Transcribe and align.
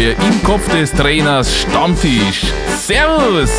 Der 0.00 0.18
im 0.18 0.42
Kopf 0.44 0.66
des 0.70 0.92
Trainers 0.92 1.54
Stammtisch. 1.54 2.50
Servus! 2.74 3.50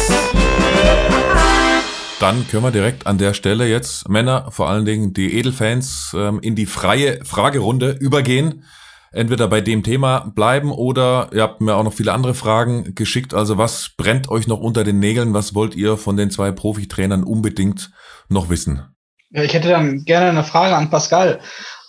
Dann 2.20 2.48
können 2.48 2.64
wir 2.64 2.72
direkt 2.72 3.06
an 3.06 3.20
der 3.20 3.36
Stelle 3.36 3.68
jetzt, 3.68 4.10
Männer, 4.10 4.50
vor 4.50 4.68
allen 4.68 4.84
Dingen 4.84 5.14
die 5.14 5.38
Edelfans, 5.38 6.16
ähm, 6.18 6.40
in 6.42 6.56
die 6.56 6.66
freie 6.66 7.24
Fragerunde 7.24 7.92
übergehen. 7.92 8.64
Entweder 9.12 9.50
bei 9.50 9.62
dem 9.62 9.84
Thema 9.84 10.32
bleiben 10.34 10.72
oder 10.72 11.30
ihr 11.32 11.44
habt 11.44 11.62
mir 11.62 11.76
auch 11.76 11.84
noch 11.84 11.94
viele 11.94 12.12
andere 12.12 12.34
Fragen 12.34 12.96
geschickt. 12.96 13.36
Also 13.36 13.60
was 13.60 13.92
brennt 13.96 14.28
euch 14.32 14.48
noch 14.48 14.62
unter 14.62 14.84
den 14.84 14.98
Nägeln? 14.98 15.36
Was 15.36 15.54
wollt 15.54 15.76
ihr 15.76 15.96
von 15.96 16.18
den 16.18 16.32
zwei 16.32 16.52
Profitrainern 16.52 17.24
unbedingt 17.24 17.92
noch 18.30 18.50
wissen? 18.50 18.82
Ja, 19.30 19.44
ich 19.44 19.54
hätte 19.54 19.70
dann 19.70 20.06
gerne 20.06 20.32
eine 20.32 20.44
Frage 20.44 20.76
an 20.76 20.90
Pascal. 20.90 21.40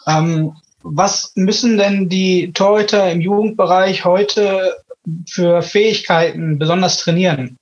Ähm, 0.07 0.53
was 0.83 1.33
müssen 1.35 1.77
denn 1.77 2.09
die 2.09 2.53
Torhüter 2.53 3.11
im 3.11 3.21
Jugendbereich 3.21 4.05
heute 4.05 4.77
für 5.29 5.63
Fähigkeiten 5.63 6.59
besonders 6.59 6.99
trainieren, 6.99 7.57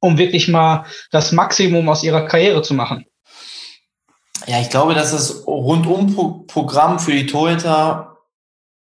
um 0.00 0.18
wirklich 0.18 0.48
mal 0.48 0.84
das 1.10 1.32
Maximum 1.32 1.88
aus 1.88 2.02
ihrer 2.02 2.26
Karriere 2.26 2.62
zu 2.62 2.74
machen? 2.74 3.06
Ja, 4.46 4.60
ich 4.60 4.70
glaube, 4.70 4.94
dass 4.94 5.12
das 5.12 5.46
Rundum-Programm 5.46 6.98
für 6.98 7.12
die 7.12 7.26
Torhüter 7.26 8.18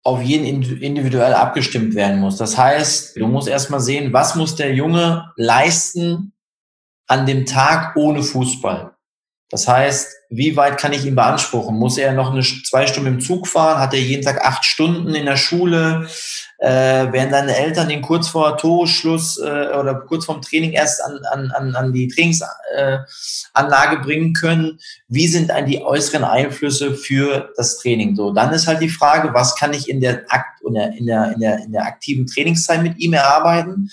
auf 0.03 0.21
jeden 0.21 0.45
individuell 0.45 1.33
abgestimmt 1.33 1.95
werden 1.95 2.21
muss. 2.21 2.37
Das 2.37 2.59
heißt, 2.59 3.17
du 3.17 3.27
musst 3.27 3.49
erstmal 3.49 3.81
sehen, 3.81 4.13
was 4.13 4.35
muss 4.35 4.55
der 4.55 4.75
Junge 4.75 5.33
leisten 5.37 6.33
an 7.07 7.25
dem 7.25 7.47
Tag 7.47 7.97
ohne 7.97 8.23
Fußball. 8.23 8.94
Das 9.55 9.69
heißt, 9.69 10.17
wie 10.31 10.57
weit 10.57 10.79
kann 10.79 10.93
ich 10.93 11.07
ihn 11.07 11.15
beanspruchen? 11.15 11.77
Muss 11.77 11.97
er 11.97 12.13
noch 12.13 12.33
eine 12.33 12.43
zwei 12.43 12.89
Stunden 12.89 13.07
im 13.07 13.21
Zug 13.21 13.47
fahren? 13.47 13.79
Hat 13.79 13.95
er 13.95 14.01
jeden 14.01 14.25
Tag 14.25 14.45
acht 14.45 14.65
Stunden 14.65 15.15
in 15.15 15.27
der 15.27 15.37
Schule? 15.37 16.09
Äh, 16.59 17.13
werden 17.13 17.31
deine 17.31 17.57
Eltern 17.57 17.89
ihn 17.89 18.03
kurz 18.03 18.27
vor 18.27 18.59
Torschluss 18.59 19.39
äh, 19.39 19.69
oder 19.79 19.95
kurz 20.09 20.25
vorm 20.25 20.43
Training 20.43 20.73
erst 20.73 21.01
an, 21.05 21.21
an, 21.31 21.53
an, 21.53 21.77
an 21.77 21.93
die 21.93 22.09
Trainingsanlage 22.09 23.07
äh, 23.95 24.03
bringen 24.03 24.33
können? 24.33 24.81
Wie 25.07 25.29
sind 25.29 25.51
dann 25.51 25.67
die 25.67 25.85
äußeren 25.85 26.25
Einflüsse 26.25 26.93
für 26.93 27.53
das 27.57 27.79
Training? 27.79 28.17
So, 28.17 28.33
dann 28.33 28.53
ist 28.53 28.67
halt 28.67 28.83
die 28.83 28.89
Frage, 28.89 29.35
was 29.35 29.55
kann 29.55 29.73
ich 29.73 29.89
in 29.89 30.01
der, 30.01 30.25
Akt, 30.31 30.63
in 30.67 30.75
der, 30.75 30.93
in 30.95 31.07
der, 31.07 31.59
in 31.65 31.71
der 31.71 31.87
aktiven 31.87 32.27
Trainingszeit 32.27 32.83
mit 32.83 32.99
ihm 32.99 33.13
erarbeiten? 33.13 33.89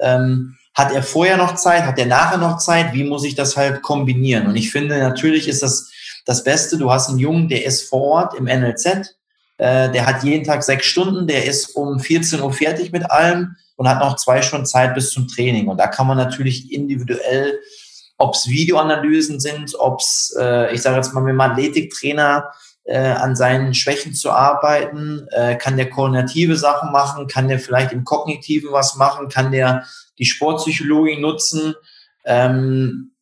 Ähm, 0.00 0.56
hat 0.74 0.92
er 0.92 1.02
vorher 1.02 1.36
noch 1.36 1.54
Zeit? 1.56 1.84
Hat 1.84 1.98
er 1.98 2.06
nachher 2.06 2.38
noch 2.38 2.58
Zeit? 2.58 2.92
Wie 2.92 3.04
muss 3.04 3.24
ich 3.24 3.34
das 3.34 3.56
halt 3.56 3.82
kombinieren? 3.82 4.46
Und 4.46 4.56
ich 4.56 4.70
finde, 4.70 4.98
natürlich 4.98 5.48
ist 5.48 5.62
das 5.62 5.90
das 6.24 6.44
Beste. 6.44 6.78
Du 6.78 6.90
hast 6.90 7.08
einen 7.08 7.18
Jungen, 7.18 7.48
der 7.48 7.64
ist 7.64 7.88
vor 7.88 8.02
Ort 8.02 8.34
im 8.34 8.44
NLZ. 8.44 9.16
Äh, 9.58 9.90
der 9.90 10.06
hat 10.06 10.24
jeden 10.24 10.44
Tag 10.44 10.62
sechs 10.62 10.86
Stunden. 10.86 11.26
Der 11.26 11.44
ist 11.44 11.76
um 11.76 12.00
14 12.00 12.40
Uhr 12.40 12.52
fertig 12.52 12.92
mit 12.92 13.10
allem 13.10 13.56
und 13.76 13.88
hat 13.88 14.00
noch 14.00 14.16
zwei 14.16 14.42
Stunden 14.42 14.66
Zeit 14.66 14.94
bis 14.94 15.10
zum 15.10 15.28
Training. 15.28 15.68
Und 15.68 15.78
da 15.78 15.86
kann 15.88 16.06
man 16.06 16.16
natürlich 16.16 16.72
individuell, 16.72 17.58
ob 18.18 18.34
es 18.34 18.46
Videoanalysen 18.46 19.40
sind, 19.40 19.74
ob 19.78 20.00
es, 20.00 20.34
äh, 20.38 20.72
ich 20.74 20.82
sage 20.82 20.96
jetzt 20.96 21.12
mal, 21.12 21.20
mit 21.20 21.30
einem 21.30 21.40
Athletiktrainer 21.40 22.52
äh, 22.84 22.98
an 22.98 23.36
seinen 23.36 23.74
Schwächen 23.74 24.14
zu 24.14 24.30
arbeiten, 24.30 25.26
äh, 25.30 25.56
kann 25.56 25.76
der 25.76 25.90
koordinative 25.90 26.56
Sachen 26.56 26.92
machen, 26.92 27.26
kann 27.26 27.48
der 27.48 27.58
vielleicht 27.58 27.92
im 27.92 28.04
Kognitiven 28.04 28.72
was 28.72 28.96
machen, 28.96 29.28
kann 29.28 29.52
der 29.52 29.84
die 30.18 30.24
Sportpsychologie 30.24 31.20
nutzen, 31.20 31.74
ähm, 32.24 33.12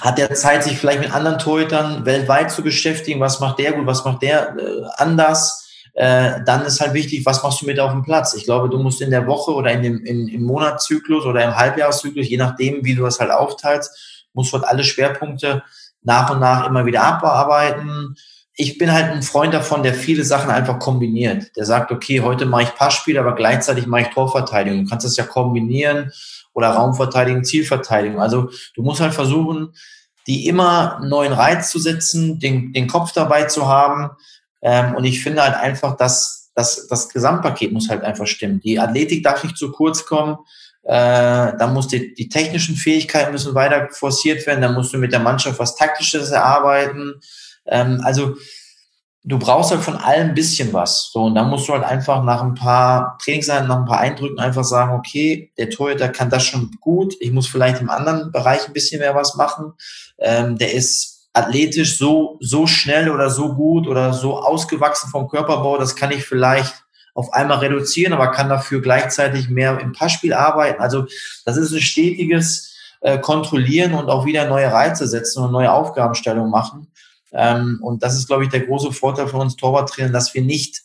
hat 0.00 0.18
der 0.18 0.34
Zeit, 0.34 0.62
sich 0.62 0.78
vielleicht 0.78 1.00
mit 1.00 1.14
anderen 1.14 1.38
Torhütern 1.38 2.04
weltweit 2.04 2.50
zu 2.50 2.62
beschäftigen, 2.62 3.20
was 3.20 3.40
macht 3.40 3.58
der 3.58 3.72
gut, 3.72 3.86
was 3.86 4.04
macht 4.04 4.22
der 4.22 4.56
äh, 4.56 4.82
anders, 4.96 5.66
äh, 5.94 6.42
dann 6.44 6.62
ist 6.66 6.80
halt 6.80 6.92
wichtig, 6.92 7.24
was 7.24 7.42
machst 7.42 7.62
du 7.62 7.66
mit 7.66 7.80
auf 7.80 7.90
dem 7.90 8.02
Platz? 8.02 8.34
Ich 8.34 8.44
glaube, 8.44 8.68
du 8.68 8.78
musst 8.78 9.00
in 9.00 9.10
der 9.10 9.26
Woche 9.26 9.52
oder 9.52 9.72
in 9.72 9.82
dem, 9.82 10.04
in, 10.04 10.28
im 10.28 10.42
Monatszyklus 10.42 11.24
oder 11.24 11.42
im 11.42 11.56
Halbjahreszyklus, 11.56 12.28
je 12.28 12.36
nachdem, 12.36 12.84
wie 12.84 12.94
du 12.94 13.02
das 13.02 13.18
halt 13.18 13.30
aufteilst, 13.30 14.26
musst 14.34 14.52
du 14.52 14.58
halt 14.58 14.68
alle 14.68 14.84
Schwerpunkte 14.84 15.62
nach 16.02 16.30
und 16.30 16.40
nach 16.40 16.66
immer 16.66 16.84
wieder 16.84 17.02
abarbeiten. 17.02 18.14
Ich 18.58 18.78
bin 18.78 18.92
halt 18.92 19.12
ein 19.12 19.22
Freund 19.22 19.52
davon, 19.52 19.82
der 19.82 19.94
viele 19.94 20.24
Sachen 20.24 20.50
einfach 20.50 20.78
kombiniert. 20.78 21.54
Der 21.56 21.66
sagt, 21.66 21.92
okay, 21.92 22.22
heute 22.22 22.46
mache 22.46 22.62
ich 22.62 22.74
Passspiel, 22.74 23.18
aber 23.18 23.34
gleichzeitig 23.34 23.86
mache 23.86 24.02
ich 24.02 24.08
Torverteidigung. 24.08 24.84
Du 24.84 24.90
kannst 24.90 25.04
das 25.04 25.16
ja 25.16 25.24
kombinieren 25.24 26.10
oder 26.54 26.70
Raumverteidigung, 26.70 27.44
Zielverteidigung. 27.44 28.18
Also 28.18 28.50
du 28.74 28.82
musst 28.82 29.00
halt 29.00 29.12
versuchen, 29.12 29.74
die 30.26 30.48
immer 30.48 31.00
neuen 31.04 31.32
Reiz 31.32 31.70
zu 31.70 31.78
setzen, 31.78 32.40
den, 32.40 32.72
den 32.72 32.88
Kopf 32.88 33.12
dabei 33.12 33.44
zu 33.44 33.68
haben. 33.68 34.10
Ähm, 34.62 34.94
und 34.94 35.04
ich 35.04 35.22
finde 35.22 35.42
halt 35.42 35.54
einfach, 35.54 35.96
dass, 35.96 36.50
dass 36.54 36.88
das 36.88 37.10
Gesamtpaket 37.10 37.72
muss 37.72 37.90
halt 37.90 38.02
einfach 38.02 38.26
stimmen. 38.26 38.60
Die 38.60 38.80
Athletik 38.80 39.22
darf 39.22 39.44
nicht 39.44 39.56
zu 39.56 39.70
kurz 39.70 40.06
kommen. 40.06 40.38
Äh, 40.82 41.52
dann 41.58 41.74
muss 41.74 41.88
die, 41.88 42.14
die 42.14 42.28
technischen 42.28 42.76
Fähigkeiten 42.76 43.32
müssen 43.32 43.54
weiter 43.54 43.88
forciert 43.90 44.46
werden. 44.46 44.62
Dann 44.62 44.74
musst 44.74 44.92
du 44.94 44.98
mit 44.98 45.12
der 45.12 45.20
Mannschaft 45.20 45.58
was 45.58 45.76
Taktisches 45.76 46.30
erarbeiten. 46.30 47.20
Ähm, 47.66 48.00
also 48.04 48.36
du 49.26 49.38
brauchst 49.38 49.72
halt 49.72 49.82
von 49.82 49.96
allem 49.96 50.28
ein 50.28 50.34
bisschen 50.34 50.72
was. 50.72 51.10
So, 51.12 51.24
und 51.24 51.34
dann 51.34 51.50
musst 51.50 51.68
du 51.68 51.72
halt 51.72 51.84
einfach 51.84 52.22
nach 52.22 52.42
ein 52.42 52.54
paar 52.54 53.18
Trainingseinheiten, 53.22 53.68
nach 53.68 53.78
ein 53.78 53.84
paar 53.84 54.00
Eindrücken 54.00 54.38
einfach 54.38 54.64
sagen, 54.64 54.92
okay, 54.92 55.52
der 55.58 55.68
Torhüter 55.68 56.08
kann 56.08 56.30
das 56.30 56.44
schon 56.44 56.70
gut, 56.80 57.14
ich 57.20 57.32
muss 57.32 57.48
vielleicht 57.48 57.80
im 57.80 57.90
anderen 57.90 58.30
Bereich 58.30 58.66
ein 58.66 58.72
bisschen 58.72 59.00
mehr 59.00 59.14
was 59.14 59.34
machen. 59.34 59.72
Ähm, 60.18 60.56
der 60.56 60.72
ist 60.72 61.28
athletisch 61.32 61.98
so, 61.98 62.38
so 62.40 62.66
schnell 62.66 63.10
oder 63.10 63.28
so 63.28 63.54
gut 63.54 63.86
oder 63.86 64.14
so 64.14 64.38
ausgewachsen 64.38 65.10
vom 65.10 65.28
Körperbau, 65.28 65.76
das 65.76 65.96
kann 65.96 66.12
ich 66.12 66.24
vielleicht 66.24 66.72
auf 67.14 67.32
einmal 67.32 67.58
reduzieren, 67.58 68.12
aber 68.12 68.30
kann 68.30 68.48
dafür 68.48 68.80
gleichzeitig 68.80 69.48
mehr 69.48 69.78
im 69.80 69.92
Passspiel 69.92 70.34
arbeiten. 70.34 70.80
Also 70.80 71.06
das 71.44 71.56
ist 71.56 71.72
ein 71.72 71.80
stetiges 71.80 72.74
äh, 73.00 73.18
Kontrollieren 73.18 73.94
und 73.94 74.08
auch 74.08 74.26
wieder 74.26 74.46
neue 74.46 74.70
Reize 74.70 75.08
setzen 75.08 75.42
und 75.42 75.52
neue 75.52 75.72
Aufgabenstellungen 75.72 76.50
machen. 76.50 76.88
Ähm, 77.36 77.78
und 77.82 78.02
das 78.02 78.16
ist, 78.16 78.26
glaube 78.26 78.44
ich, 78.44 78.50
der 78.50 78.66
große 78.66 78.92
Vorteil 78.92 79.28
von 79.28 79.40
uns 79.40 79.56
Torwarttrainern, 79.56 80.12
dass 80.12 80.34
wir 80.34 80.42
nicht 80.42 80.82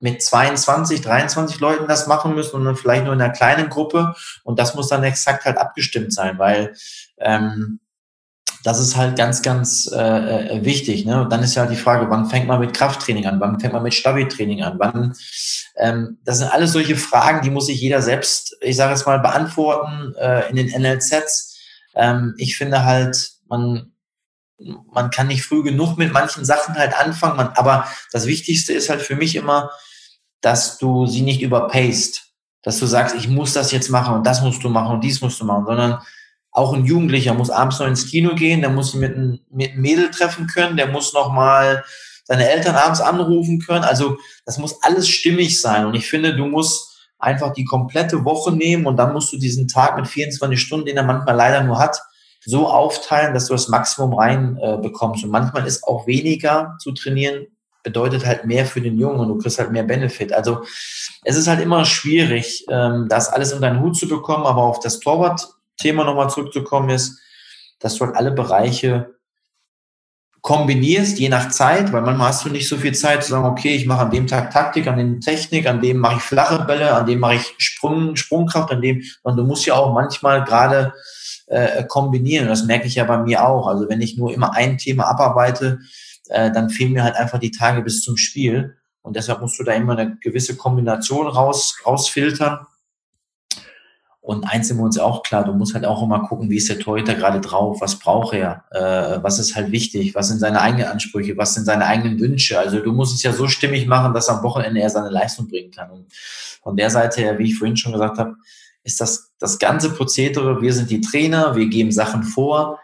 mit 0.00 0.22
22, 0.22 1.00
23 1.00 1.58
Leuten 1.58 1.88
das 1.88 2.06
machen 2.06 2.34
müssen, 2.34 2.52
sondern 2.52 2.76
vielleicht 2.76 3.04
nur 3.04 3.14
in 3.14 3.20
einer 3.20 3.32
kleinen 3.32 3.68
Gruppe. 3.68 4.14
Und 4.44 4.58
das 4.58 4.74
muss 4.74 4.88
dann 4.88 5.02
exakt 5.02 5.44
halt 5.44 5.58
abgestimmt 5.58 6.14
sein, 6.14 6.38
weil 6.38 6.74
ähm, 7.18 7.80
das 8.64 8.80
ist 8.80 8.96
halt 8.96 9.16
ganz, 9.16 9.42
ganz 9.42 9.90
äh, 9.92 10.58
äh 10.58 10.64
wichtig. 10.64 11.04
Ne? 11.04 11.22
Und 11.22 11.32
dann 11.32 11.42
ist 11.42 11.54
ja 11.54 11.62
halt 11.62 11.72
die 11.72 11.76
Frage, 11.76 12.10
wann 12.10 12.26
fängt 12.26 12.46
man 12.46 12.60
mit 12.60 12.74
Krafttraining 12.74 13.26
an? 13.26 13.40
Wann 13.40 13.58
fängt 13.58 13.72
man 13.72 13.82
mit 13.82 13.94
Stabi-Training 13.94 14.62
an? 14.62 14.78
Wann, 14.78 15.14
ähm, 15.76 16.18
das 16.24 16.38
sind 16.38 16.52
alles 16.52 16.72
solche 16.72 16.96
Fragen, 16.96 17.42
die 17.42 17.50
muss 17.50 17.66
sich 17.66 17.80
jeder 17.80 18.02
selbst, 18.02 18.56
ich 18.60 18.76
sage 18.76 18.94
es 18.94 19.06
mal, 19.06 19.18
beantworten 19.18 20.14
äh, 20.16 20.48
in 20.50 20.56
den 20.56 20.68
NLZs. 20.68 21.56
Ähm, 21.94 22.34
ich 22.36 22.56
finde 22.56 22.84
halt, 22.84 23.32
man 23.48 23.92
man 24.58 25.10
kann 25.10 25.28
nicht 25.28 25.44
früh 25.44 25.62
genug 25.62 25.96
mit 25.96 26.12
manchen 26.12 26.44
Sachen 26.44 26.74
halt 26.74 26.98
anfangen, 26.98 27.36
man, 27.36 27.48
aber 27.54 27.86
das 28.12 28.26
Wichtigste 28.26 28.72
ist 28.72 28.88
halt 28.88 29.02
für 29.02 29.16
mich 29.16 29.36
immer, 29.36 29.70
dass 30.40 30.78
du 30.78 31.06
sie 31.06 31.22
nicht 31.22 31.42
überpaced, 31.42 32.32
dass 32.62 32.78
du 32.78 32.86
sagst, 32.86 33.14
ich 33.16 33.28
muss 33.28 33.52
das 33.52 33.72
jetzt 33.72 33.88
machen 33.88 34.14
und 34.14 34.26
das 34.26 34.42
musst 34.42 34.62
du 34.64 34.68
machen 34.68 34.94
und 34.94 35.04
dies 35.04 35.20
musst 35.20 35.40
du 35.40 35.44
machen, 35.44 35.66
sondern 35.66 36.00
auch 36.50 36.72
ein 36.72 36.84
Jugendlicher 36.84 37.34
muss 37.34 37.50
abends 37.50 37.78
noch 37.78 37.86
ins 37.86 38.06
Kino 38.06 38.34
gehen, 38.34 38.60
der 38.60 38.70
muss 38.70 38.94
mit 38.94 39.16
mit 39.50 39.72
einem 39.72 39.80
Mädel 39.80 40.10
treffen 40.10 40.46
können, 40.46 40.76
der 40.76 40.88
muss 40.88 41.12
noch 41.12 41.32
mal 41.32 41.84
seine 42.28 42.48
Eltern 42.48 42.76
abends 42.76 43.00
anrufen 43.00 43.58
können. 43.58 43.84
Also 43.84 44.18
das 44.44 44.58
muss 44.58 44.82
alles 44.82 45.08
stimmig 45.08 45.60
sein. 45.60 45.86
Und 45.86 45.94
ich 45.94 46.06
finde, 46.06 46.36
du 46.36 46.44
musst 46.44 47.08
einfach 47.18 47.52
die 47.52 47.64
komplette 47.64 48.24
Woche 48.24 48.52
nehmen 48.52 48.86
und 48.86 48.96
dann 48.96 49.12
musst 49.12 49.32
du 49.32 49.38
diesen 49.38 49.66
Tag 49.66 49.96
mit 49.96 50.06
24 50.06 50.60
Stunden, 50.60 50.86
den 50.86 50.96
er 50.98 51.04
manchmal 51.04 51.34
leider 51.34 51.62
nur 51.62 51.78
hat, 51.78 52.00
so 52.44 52.68
aufteilen, 52.68 53.34
dass 53.34 53.46
du 53.46 53.54
das 53.54 53.68
Maximum 53.68 54.14
rein 54.14 54.58
äh. 54.60 54.74
Und 54.74 55.26
manchmal 55.26 55.66
ist 55.66 55.84
auch 55.84 56.06
weniger 56.06 56.76
zu 56.78 56.92
trainieren, 56.92 57.46
bedeutet 57.82 58.26
halt 58.26 58.44
mehr 58.44 58.66
für 58.66 58.80
den 58.80 58.98
Jungen 58.98 59.20
und 59.20 59.28
du 59.28 59.38
kriegst 59.38 59.58
halt 59.58 59.72
mehr 59.72 59.82
Benefit. 59.82 60.32
Also 60.32 60.62
es 61.24 61.36
ist 61.36 61.48
halt 61.48 61.60
immer 61.60 61.84
schwierig, 61.84 62.66
ähm, 62.68 63.06
das 63.08 63.28
alles 63.28 63.52
unter 63.52 63.68
deinen 63.68 63.80
Hut 63.80 63.96
zu 63.96 64.08
bekommen, 64.08 64.46
aber 64.46 64.62
auf 64.62 64.80
das 64.80 65.00
Torwart-Thema 65.00 66.04
nochmal 66.04 66.30
zurückzukommen 66.30 66.90
ist, 66.90 67.18
dass 67.78 67.96
du 67.96 68.06
halt 68.06 68.16
alle 68.16 68.32
Bereiche 68.32 69.14
kombinierst, 70.42 71.18
je 71.18 71.28
nach 71.28 71.50
Zeit, 71.50 71.92
weil 71.92 72.02
manchmal 72.02 72.28
hast 72.28 72.44
du 72.44 72.48
nicht 72.48 72.68
so 72.68 72.76
viel 72.76 72.94
Zeit 72.94 73.24
zu 73.24 73.30
sagen, 73.30 73.44
okay, 73.44 73.74
ich 73.74 73.86
mache 73.86 74.02
an 74.02 74.10
dem 74.10 74.26
Tag 74.26 74.50
Taktik, 74.50 74.86
an 74.86 74.96
dem 74.96 75.20
Technik, 75.20 75.66
an 75.66 75.80
dem 75.80 75.98
mache 75.98 76.16
ich 76.16 76.22
flache 76.22 76.64
Bälle, 76.64 76.94
an 76.94 77.06
dem 77.06 77.18
mache 77.18 77.34
ich 77.34 77.54
Sprung, 77.58 78.16
Sprungkraft, 78.16 78.70
an 78.70 78.80
dem, 78.80 79.02
und 79.22 79.36
du 79.36 79.44
musst 79.44 79.66
ja 79.66 79.74
auch 79.74 79.92
manchmal 79.92 80.44
gerade 80.44 80.94
äh, 81.48 81.84
kombinieren. 81.84 82.48
das 82.48 82.64
merke 82.64 82.86
ich 82.86 82.96
ja 82.96 83.04
bei 83.04 83.18
mir 83.18 83.46
auch. 83.46 83.66
Also 83.66 83.88
wenn 83.88 84.00
ich 84.00 84.16
nur 84.16 84.32
immer 84.32 84.54
ein 84.54 84.78
Thema 84.78 85.06
abarbeite, 85.06 85.80
äh, 86.28 86.50
dann 86.50 86.70
fehlen 86.70 86.92
mir 86.92 87.04
halt 87.04 87.16
einfach 87.16 87.38
die 87.38 87.50
Tage 87.50 87.82
bis 87.82 88.02
zum 88.02 88.16
Spiel. 88.16 88.76
Und 89.02 89.16
deshalb 89.16 89.40
musst 89.40 89.58
du 89.58 89.64
da 89.64 89.72
immer 89.72 89.96
eine 89.96 90.16
gewisse 90.16 90.56
Kombination 90.56 91.26
raus, 91.26 91.78
rausfiltern. 91.86 92.66
Und 94.20 94.44
eins 94.44 94.68
sind 94.68 94.76
wir 94.76 94.84
uns 94.84 94.98
auch 94.98 95.22
klar, 95.22 95.42
du 95.42 95.54
musst 95.54 95.72
halt 95.72 95.86
auch 95.86 96.02
immer 96.02 96.20
gucken, 96.20 96.50
wie 96.50 96.58
ist 96.58 96.68
der 96.68 96.78
Torhüter 96.78 97.14
gerade 97.14 97.40
drauf, 97.40 97.80
was 97.80 97.98
braucht 97.98 98.34
er, 98.34 98.64
äh, 98.72 99.22
was 99.22 99.38
ist 99.38 99.56
halt 99.56 99.72
wichtig, 99.72 100.14
was 100.14 100.28
sind 100.28 100.38
seine 100.38 100.60
eigenen 100.60 100.84
Ansprüche, 100.84 101.38
was 101.38 101.54
sind 101.54 101.64
seine 101.64 101.86
eigenen 101.86 102.20
Wünsche. 102.20 102.58
Also 102.58 102.80
du 102.80 102.92
musst 102.92 103.14
es 103.14 103.22
ja 103.22 103.32
so 103.32 103.48
stimmig 103.48 103.86
machen, 103.86 104.12
dass 104.12 104.28
am 104.28 104.42
Wochenende 104.42 104.82
er 104.82 104.90
seine 104.90 105.08
Leistung 105.08 105.48
bringen 105.48 105.70
kann. 105.70 105.90
Und 105.90 106.12
von 106.62 106.76
der 106.76 106.90
Seite 106.90 107.22
her, 107.22 107.38
wie 107.38 107.44
ich 107.44 107.56
vorhin 107.56 107.78
schon 107.78 107.92
gesagt 107.92 108.18
habe, 108.18 108.34
ist 108.88 109.00
das 109.00 109.30
das 109.38 109.58
ganze 109.58 109.94
Prozedere, 109.94 110.60
wir 110.60 110.72
sind 110.72 110.90
die 110.90 111.00
Trainer, 111.00 111.54
wir 111.54 111.66
geben 111.66 111.92
Sachen 111.92 112.24
vor, 112.24 112.80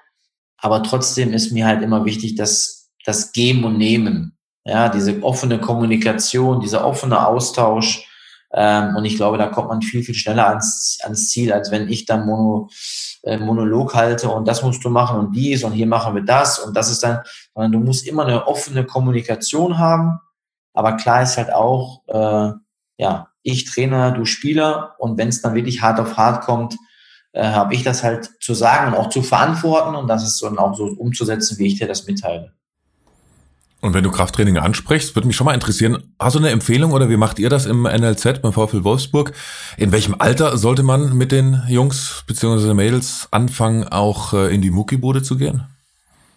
aber 0.59 0.83
trotzdem 0.83 1.33
ist 1.33 1.51
mir 1.51 1.67
halt 1.67 1.83
immer 1.83 2.05
wichtig, 2.05 2.37
dass 2.37 2.91
das 3.05 3.33
Geben 3.33 3.65
und 3.65 3.77
Nehmen, 3.77 4.37
ja, 4.65 4.89
diese 4.89 5.23
offene 5.23 5.59
Kommunikation, 5.61 6.61
dieser 6.61 6.87
offene 6.87 7.27
Austausch, 7.27 8.09
ähm, 8.57 8.95
und 8.95 9.05
ich 9.05 9.17
glaube, 9.17 9.37
da 9.37 9.49
kommt 9.49 9.69
man 9.69 9.83
viel, 9.83 10.05
viel 10.05 10.15
schneller 10.15 10.49
ans, 10.49 10.99
ans 11.03 11.29
Ziel, 11.29 11.53
als 11.53 11.73
wenn 11.73 11.89
ich 11.89 12.07
dann 12.07 12.25
Mono, 12.25 12.69
äh, 13.25 13.37
Monolog 13.37 13.95
halte 13.95 14.29
und 14.29 14.47
das 14.47 14.63
musst 14.63 14.85
du 14.85 14.91
machen 14.91 15.19
und 15.19 15.33
dies 15.35 15.65
und 15.65 15.73
hier 15.73 15.89
machen 15.89 16.15
wir 16.15 16.23
das 16.23 16.61
und 16.61 16.77
das 16.77 16.89
ist 16.89 17.03
dann, 17.03 17.21
sondern 17.53 17.73
du 17.73 17.79
musst 17.81 18.07
immer 18.07 18.25
eine 18.25 18.47
offene 18.47 18.85
Kommunikation 18.85 19.79
haben. 19.79 20.21
Aber 20.73 20.97
klar 20.97 21.23
ist 21.23 21.37
halt 21.37 21.53
auch, 21.53 22.03
äh, 22.07 22.53
ja, 22.99 23.29
ich 23.45 23.67
Trainer, 23.67 24.11
du 24.11 24.25
Spieler 24.25 24.97
und 24.99 25.17
wenn 25.17 25.29
es 25.29 25.41
dann 25.41 25.55
wirklich 25.55 25.83
hart 25.83 26.01
auf 26.01 26.17
hart 26.17 26.45
kommt, 26.45 26.77
äh, 27.33 27.45
habe 27.45 27.75
ich 27.75 27.85
das 27.85 28.03
halt 28.03 28.31
zu 28.41 28.55
sagen 28.55 28.93
und 28.93 28.99
auch 28.99 29.11
zu 29.11 29.23
verantworten 29.23 29.95
und 29.95 30.09
das 30.09 30.25
ist 30.25 30.43
dann 30.43 30.59
auch 30.59 30.75
so 30.75 30.85
umzusetzen, 30.85 31.59
wie 31.59 31.67
ich 31.67 31.79
dir 31.79 31.87
das 31.87 32.07
mitteile. 32.07 32.53
Und 33.81 33.93
wenn 33.93 34.03
du 34.03 34.11
Krafttraining 34.11 34.57
ansprichst, 34.57 35.15
würde 35.15 35.27
mich 35.27 35.37
schon 35.37 35.45
mal 35.45 35.53
interessieren, 35.53 36.15
hast 36.19 36.37
du 36.37 36.39
eine 36.39 36.49
Empfehlung 36.49 36.93
oder 36.93 37.11
wie 37.11 37.19
macht 37.19 37.39
ihr 37.39 37.51
das 37.51 37.67
im 37.67 37.83
NLZ 37.83 38.41
beim 38.41 38.55
VfL 38.55 38.83
Wolfsburg? 38.83 39.33
In 39.77 39.93
welchem 39.93 40.15
Alter 40.19 40.57
sollte 40.57 40.83
man 40.83 41.15
mit 41.15 41.33
den 41.33 41.63
Jungs 41.69 42.25
bzw. 42.27 42.73
Mädels 42.73 43.29
anfangen, 43.31 43.85
auch 43.85 44.33
äh, 44.33 44.55
in 44.55 44.63
die 44.63 44.71
Muckibude 44.71 45.23
zu 45.23 45.37
gehen? 45.37 45.65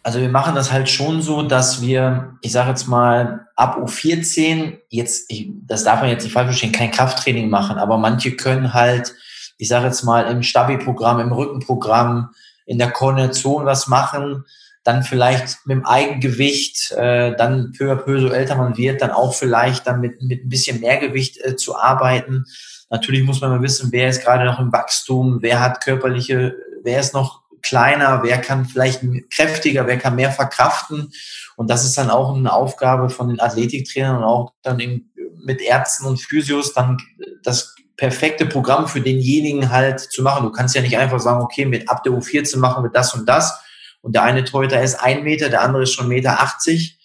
Also 0.07 0.21
wir 0.21 0.29
machen 0.29 0.55
das 0.55 0.71
halt 0.71 0.87
schon 0.87 1.21
so, 1.21 1.41
dass 1.41 1.81
wir, 1.81 2.37
ich 2.41 2.53
sage 2.53 2.69
jetzt 2.69 2.87
mal, 2.87 3.45
ab 3.57 3.77
U14, 3.77 4.77
jetzt, 4.87 5.29
ich, 5.29 5.49
das 5.67 5.83
darf 5.83 5.99
man 5.99 6.09
jetzt 6.09 6.23
nicht 6.23 6.31
falsch 6.31 6.47
verstehen, 6.47 6.71
kein 6.71 6.91
Krafttraining 6.91 7.49
machen, 7.49 7.77
aber 7.77 7.97
manche 7.97 8.31
können 8.31 8.73
halt, 8.73 9.13
ich 9.57 9.67
sage 9.67 9.87
jetzt 9.87 10.03
mal, 10.03 10.21
im 10.31 10.43
Stabi-Programm, 10.43 11.19
im 11.19 11.33
Rückenprogramm, 11.33 12.29
in 12.65 12.77
der 12.77 12.91
Koordination 12.91 13.65
was 13.65 13.89
machen, 13.89 14.45
dann 14.85 15.03
vielleicht 15.03 15.57
mit 15.65 15.75
dem 15.75 15.85
Eigengewicht, 15.85 16.93
äh, 16.93 17.35
dann 17.35 17.73
peu 17.77 17.91
à 17.91 17.97
peu, 17.97 18.21
so 18.21 18.29
älter 18.29 18.55
man 18.55 18.77
wird, 18.77 19.01
dann 19.01 19.11
auch 19.11 19.33
vielleicht 19.33 19.87
dann 19.87 19.99
mit, 19.99 20.21
mit 20.21 20.45
ein 20.45 20.49
bisschen 20.49 20.79
mehr 20.79 20.99
Gewicht 20.99 21.37
äh, 21.43 21.57
zu 21.57 21.77
arbeiten. 21.77 22.45
Natürlich 22.89 23.25
muss 23.25 23.41
man 23.41 23.49
mal 23.49 23.61
wissen, 23.61 23.91
wer 23.91 24.07
ist 24.07 24.23
gerade 24.23 24.45
noch 24.45 24.61
im 24.61 24.71
Wachstum, 24.71 25.39
wer 25.41 25.59
hat 25.59 25.83
körperliche, 25.83 26.55
wer 26.81 27.01
ist 27.01 27.13
noch 27.13 27.41
kleiner, 27.61 28.21
wer 28.23 28.39
kann 28.39 28.65
vielleicht 28.65 29.01
kräftiger, 29.31 29.87
wer 29.87 29.97
kann 29.97 30.15
mehr 30.15 30.31
verkraften. 30.31 31.11
Und 31.55 31.69
das 31.69 31.85
ist 31.85 31.97
dann 31.97 32.09
auch 32.09 32.35
eine 32.35 32.53
Aufgabe 32.53 33.09
von 33.09 33.29
den 33.29 33.39
Athletiktrainern 33.39 34.17
und 34.17 34.23
auch 34.23 34.53
dann 34.61 34.79
eben 34.79 35.11
mit 35.43 35.61
Ärzten 35.61 36.05
und 36.05 36.19
Physios 36.19 36.73
dann 36.73 36.97
das 37.43 37.75
perfekte 37.95 38.45
Programm 38.45 38.87
für 38.87 39.01
denjenigen 39.01 39.71
halt 39.71 39.99
zu 39.99 40.21
machen. 40.21 40.43
Du 40.43 40.51
kannst 40.51 40.75
ja 40.75 40.81
nicht 40.81 40.97
einfach 40.97 41.19
sagen, 41.19 41.41
okay, 41.41 41.65
mit 41.65 41.89
ab 41.89 42.03
der 42.03 42.13
U14 42.13 42.57
machen 42.57 42.83
wir 42.83 42.91
das 42.91 43.13
und 43.15 43.27
das, 43.27 43.59
und 44.01 44.13
der 44.13 44.23
eine 44.23 44.45
Torhüter 44.45 44.81
ist 44.81 44.95
ein 44.95 45.23
Meter, 45.23 45.49
der 45.49 45.61
andere 45.61 45.83
ist 45.83 45.93
schon 45.93 46.07
Meter 46.07 46.39
80 46.39 46.97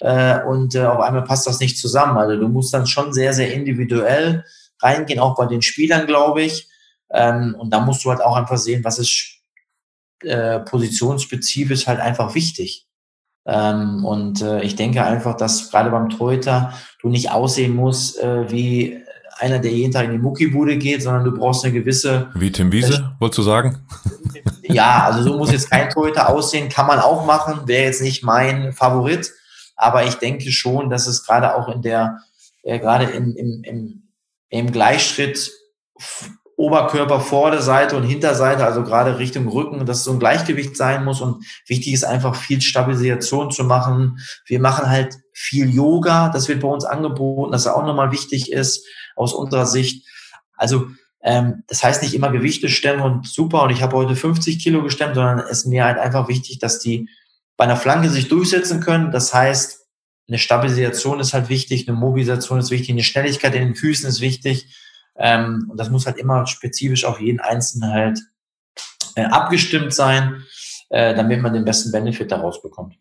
äh, 0.00 0.40
und 0.42 0.74
äh, 0.74 0.84
auf 0.84 1.00
einmal 1.00 1.24
passt 1.24 1.46
das 1.46 1.60
nicht 1.60 1.78
zusammen. 1.78 2.18
Also 2.18 2.36
du 2.36 2.48
musst 2.48 2.74
dann 2.74 2.86
schon 2.86 3.12
sehr, 3.12 3.32
sehr 3.32 3.52
individuell 3.52 4.44
reingehen, 4.80 5.18
auch 5.18 5.34
bei 5.34 5.46
den 5.46 5.62
Spielern, 5.62 6.06
glaube 6.06 6.42
ich. 6.42 6.68
Ähm, 7.10 7.56
und 7.58 7.70
da 7.70 7.80
musst 7.80 8.04
du 8.04 8.10
halt 8.10 8.20
auch 8.20 8.36
einfach 8.36 8.58
sehen, 8.58 8.84
was 8.84 8.98
ist 8.98 9.33
äh, 10.24 10.60
positionsspezifisch 10.60 11.86
halt 11.86 12.00
einfach 12.00 12.34
wichtig. 12.34 12.86
Ähm, 13.46 14.04
und 14.04 14.40
äh, 14.40 14.62
ich 14.62 14.76
denke 14.76 15.04
einfach, 15.04 15.36
dass 15.36 15.70
gerade 15.70 15.90
beim 15.90 16.08
Torhüter 16.08 16.72
du 17.00 17.08
nicht 17.08 17.30
aussehen 17.30 17.74
musst 17.74 18.18
äh, 18.18 18.50
wie 18.50 19.04
einer, 19.38 19.58
der 19.58 19.72
jeden 19.72 19.92
Tag 19.92 20.06
in 20.06 20.12
die 20.12 20.18
Muckibude 20.18 20.78
geht, 20.78 21.02
sondern 21.02 21.24
du 21.24 21.32
brauchst 21.32 21.64
eine 21.64 21.74
gewisse. 21.74 22.28
Wie 22.34 22.52
Tim 22.52 22.72
Wiese, 22.72 23.14
wolltest 23.18 23.38
du 23.38 23.42
sagen? 23.42 23.78
Ja, 24.66 25.04
also 25.04 25.22
so 25.22 25.36
muss 25.36 25.52
jetzt 25.52 25.70
kein 25.70 25.90
Torhüter 25.90 26.30
aussehen, 26.30 26.70
kann 26.70 26.86
man 26.86 26.98
auch 26.98 27.26
machen, 27.26 27.68
wäre 27.68 27.84
jetzt 27.84 28.00
nicht 28.00 28.24
mein 28.24 28.72
Favorit. 28.72 29.30
Aber 29.76 30.06
ich 30.06 30.14
denke 30.14 30.50
schon, 30.50 30.88
dass 30.88 31.06
es 31.06 31.24
gerade 31.26 31.54
auch 31.54 31.68
in 31.68 31.82
der, 31.82 32.20
äh, 32.62 32.78
gerade 32.78 33.04
in, 33.04 33.34
im, 33.34 33.62
im, 33.62 34.02
im 34.48 34.72
Gleichschritt 34.72 35.52
Oberkörper, 36.56 37.20
Vorderseite 37.20 37.96
und 37.96 38.04
Hinterseite, 38.04 38.64
also 38.64 38.82
gerade 38.84 39.18
Richtung 39.18 39.48
Rücken, 39.48 39.86
dass 39.86 40.04
so 40.04 40.12
ein 40.12 40.18
Gleichgewicht 40.18 40.76
sein 40.76 41.04
muss. 41.04 41.20
Und 41.20 41.44
wichtig 41.66 41.92
ist 41.92 42.04
einfach 42.04 42.36
viel 42.36 42.60
Stabilisation 42.60 43.50
zu 43.50 43.64
machen. 43.64 44.18
Wir 44.46 44.60
machen 44.60 44.88
halt 44.88 45.16
viel 45.32 45.74
Yoga, 45.74 46.28
das 46.28 46.48
wird 46.48 46.60
bei 46.60 46.68
uns 46.68 46.84
angeboten, 46.84 47.52
dass 47.52 47.66
auch 47.66 47.84
nochmal 47.84 48.12
wichtig 48.12 48.52
ist 48.52 48.86
aus 49.16 49.32
unserer 49.32 49.66
Sicht. 49.66 50.06
Also 50.56 50.86
ähm, 51.22 51.64
das 51.66 51.82
heißt 51.82 52.02
nicht 52.02 52.14
immer 52.14 52.30
Gewichte 52.30 52.68
stemmen 52.68 53.02
und 53.02 53.26
super 53.26 53.62
und 53.62 53.70
ich 53.70 53.82
habe 53.82 53.96
heute 53.96 54.14
50 54.14 54.58
Kilo 54.62 54.82
gestemmt, 54.82 55.14
sondern 55.14 55.38
es 55.40 55.58
ist 55.58 55.66
mir 55.66 55.84
halt 55.84 55.98
einfach 55.98 56.28
wichtig, 56.28 56.58
dass 56.58 56.78
die 56.78 57.08
bei 57.56 57.64
einer 57.64 57.76
Flanke 57.76 58.10
sich 58.10 58.28
durchsetzen 58.28 58.80
können. 58.80 59.10
Das 59.10 59.32
heißt, 59.32 59.80
eine 60.28 60.38
Stabilisation 60.38 61.20
ist 61.20 61.34
halt 61.34 61.48
wichtig, 61.48 61.88
eine 61.88 61.96
Mobilisation 61.96 62.58
ist 62.58 62.70
wichtig, 62.70 62.90
eine 62.90 63.02
Schnelligkeit 63.02 63.54
in 63.54 63.62
den 63.62 63.74
Füßen 63.74 64.08
ist 64.08 64.20
wichtig. 64.20 64.66
Ähm, 65.16 65.68
und 65.70 65.78
das 65.78 65.90
muss 65.90 66.06
halt 66.06 66.16
immer 66.16 66.46
spezifisch 66.46 67.04
auf 67.04 67.20
jeden 67.20 67.40
Einzelnen 67.40 67.92
halt 67.92 68.20
äh, 69.14 69.24
abgestimmt 69.24 69.94
sein, 69.94 70.42
äh, 70.90 71.14
damit 71.14 71.40
man 71.40 71.52
den 71.52 71.64
besten 71.64 71.92
Benefit 71.92 72.32
daraus 72.32 72.62
bekommt. 72.62 72.96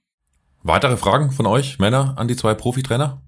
Weitere 0.62 0.96
Fragen 0.96 1.32
von 1.32 1.46
euch, 1.46 1.80
Männer, 1.80 2.14
an 2.18 2.28
die 2.28 2.36
zwei 2.36 2.54
Profitrainer? 2.54 3.22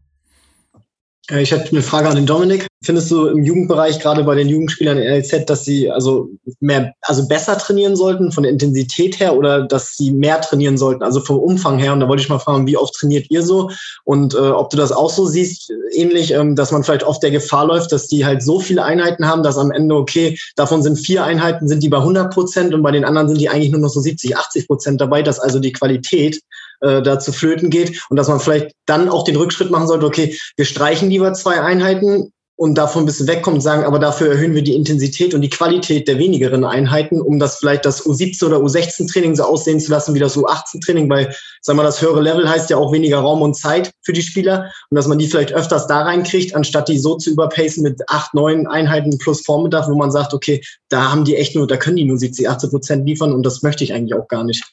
Äh, 1.30 1.42
ich 1.42 1.52
hätte 1.52 1.72
eine 1.72 1.82
Frage 1.82 2.10
an 2.10 2.16
den 2.16 2.26
Dominik. 2.26 2.68
Findest 2.84 3.10
du 3.10 3.28
im 3.28 3.44
Jugendbereich, 3.44 4.00
gerade 4.00 4.24
bei 4.24 4.36
den 4.36 4.48
Jugendspielern 4.48 4.98
in 4.98 5.12
LZ, 5.12 5.50
dass 5.50 5.66
sie 5.66 5.90
also 5.90 6.30
mehr, 6.60 6.94
also 7.02 7.28
besser 7.28 7.58
trainieren 7.58 7.96
sollten 7.96 8.32
von 8.32 8.44
der 8.44 8.52
Intensität 8.52 9.20
her 9.20 9.36
oder 9.36 9.64
dass 9.64 9.96
sie 9.96 10.12
mehr 10.12 10.40
trainieren 10.42 10.78
sollten, 10.78 11.02
also 11.02 11.20
vom 11.20 11.40
Umfang 11.40 11.80
her? 11.80 11.94
Und 11.94 12.02
da 12.02 12.08
wollte 12.08 12.22
ich 12.22 12.30
mal 12.30 12.40
fragen, 12.40 12.68
wie 12.68 12.78
oft 12.78 12.94
trainiert 12.94 13.26
ihr 13.32 13.42
so? 13.42 13.72
Und 14.04 14.36
äh, 14.36 14.38
ob 14.38 14.70
du 14.70 14.78
das 14.78 14.92
auch 14.92 15.10
so 15.10 15.26
siehst, 15.26 15.72
ähnlich, 15.94 16.32
ähm, 16.32 16.56
dass 16.56 16.72
man 16.72 16.84
vielleicht 16.84 17.04
oft 17.04 17.24
der 17.24 17.32
Gefahr 17.32 17.66
läuft, 17.66 17.92
dass 17.92 18.08
die 18.08 18.26
halt 18.26 18.44
so 18.44 18.60
viele 18.60 18.84
Einheiten 18.84 19.28
haben, 19.28 19.42
dass 19.42 19.58
am 19.58 19.72
Ende, 19.72 19.96
okay, 19.96 20.38
davon 20.56 20.84
sind 20.84 20.98
vier 20.98 21.24
Einheiten, 21.24 21.68
sind 21.68 21.82
die 21.82 21.90
bei 21.90 21.98
100 21.98 22.32
Prozent 22.32 22.74
und 22.74 22.84
bei 22.84 22.92
den 22.92 23.06
anderen 23.06 23.28
sind 23.28 23.42
die 23.42 23.50
eigentlich 23.50 23.72
nur 23.72 23.82
noch 23.82 23.90
so 23.90 24.00
70, 24.00 24.38
80 24.38 24.68
Prozent 24.68 25.02
dabei, 25.02 25.24
dass 25.24 25.40
also 25.40 25.60
die 25.60 25.72
Qualität 25.72 26.40
äh, 26.86 27.02
da 27.02 27.20
zu 27.20 27.34
flöten 27.34 27.70
geht 27.70 28.06
und 28.10 28.18
dass 28.18 28.28
man 28.28 28.40
vielleicht 28.40 28.72
dann 28.86 29.10
auch 29.10 29.24
den 29.24 29.36
Rückschritt 29.36 29.72
machen 29.72 29.88
sollte, 29.88 30.06
okay, 30.06 30.38
wir 30.56 30.66
streichen 30.66 31.10
lieber 31.10 31.34
zwei 31.34 31.62
Einheiten 31.62 32.32
und 32.58 32.76
davon 32.78 33.04
ein 33.04 33.06
bisschen 33.06 33.28
wegkommen 33.28 33.58
und 33.58 33.62
sagen, 33.62 33.84
aber 33.84 34.00
dafür 34.00 34.32
erhöhen 34.32 34.54
wir 34.54 34.62
die 34.62 34.76
Intensität 34.76 35.34
und 35.34 35.42
die 35.42 35.50
Qualität 35.50 36.08
der 36.08 36.18
wenigeren 36.18 36.64
Einheiten, 36.64 37.20
um 37.20 37.38
das 37.38 37.58
vielleicht 37.58 37.86
das 37.86 38.06
U17 38.06 38.46
oder 38.46 38.58
U16-Training 38.58 39.36
so 39.36 39.44
aussehen 39.44 39.80
zu 39.80 39.92
lassen 39.92 40.16
wie 40.16 40.20
das 40.20 40.38
U18-Training, 40.38 41.10
weil, 41.10 41.36
sagen 41.62 41.78
wir, 41.78 41.84
das 41.84 42.02
höhere 42.02 42.22
Level 42.22 42.48
heißt 42.48 42.70
ja 42.70 42.78
auch 42.78 42.94
weniger 42.94 43.20
Raum 43.20 43.42
und 43.42 43.56
Zeit 43.56 43.92
für 44.04 44.14
die 44.14 44.22
Spieler 44.22 44.72
und 44.90 44.96
dass 44.96 45.08
man 45.08 45.18
die 45.18 45.28
vielleicht 45.28 45.54
öfters 45.54 45.88
da 45.88 46.04
reinkriegt, 46.04 46.56
anstatt 46.56 46.88
die 46.88 46.98
so 46.98 47.16
zu 47.16 47.32
überpacen 47.32 47.84
mit 47.84 48.02
acht, 48.08 48.34
neun 48.34 48.68
Einheiten 48.68 49.18
plus 49.18 49.42
Vormittag, 49.42 49.90
wo 49.90 49.96
man 49.96 50.12
sagt, 50.12 50.34
okay, 50.34 50.62
da 50.88 51.12
haben 51.12 51.26
die 51.26 51.36
echt 51.36 51.56
nur, 51.56 51.68
da 51.68 51.76
können 51.76 51.98
die 51.98 52.06
nur 52.06 52.18
70, 52.18 52.48
80 52.48 52.70
Prozent 52.70 53.06
liefern 53.06 53.34
und 53.34 53.44
das 53.46 53.64
möchte 53.64 53.84
ich 53.84 53.94
eigentlich 53.94 54.14
auch 54.14 54.30
gar 54.30 54.46
nicht. 54.46 54.64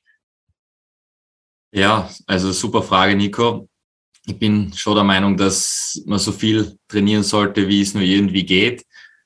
Ja, 1.74 2.10
also 2.26 2.52
super 2.52 2.82
Frage, 2.82 3.16
Nico. 3.16 3.68
Ich 4.26 4.38
bin 4.38 4.72
schon 4.74 4.94
der 4.94 5.04
Meinung, 5.04 5.36
dass 5.36 6.02
man 6.04 6.18
so 6.18 6.30
viel 6.30 6.76
trainieren 6.86 7.22
sollte, 7.22 7.66
wie 7.66 7.80
es 7.80 7.94
nur 7.94 8.02
irgendwie 8.02 8.44
geht. 8.44 8.84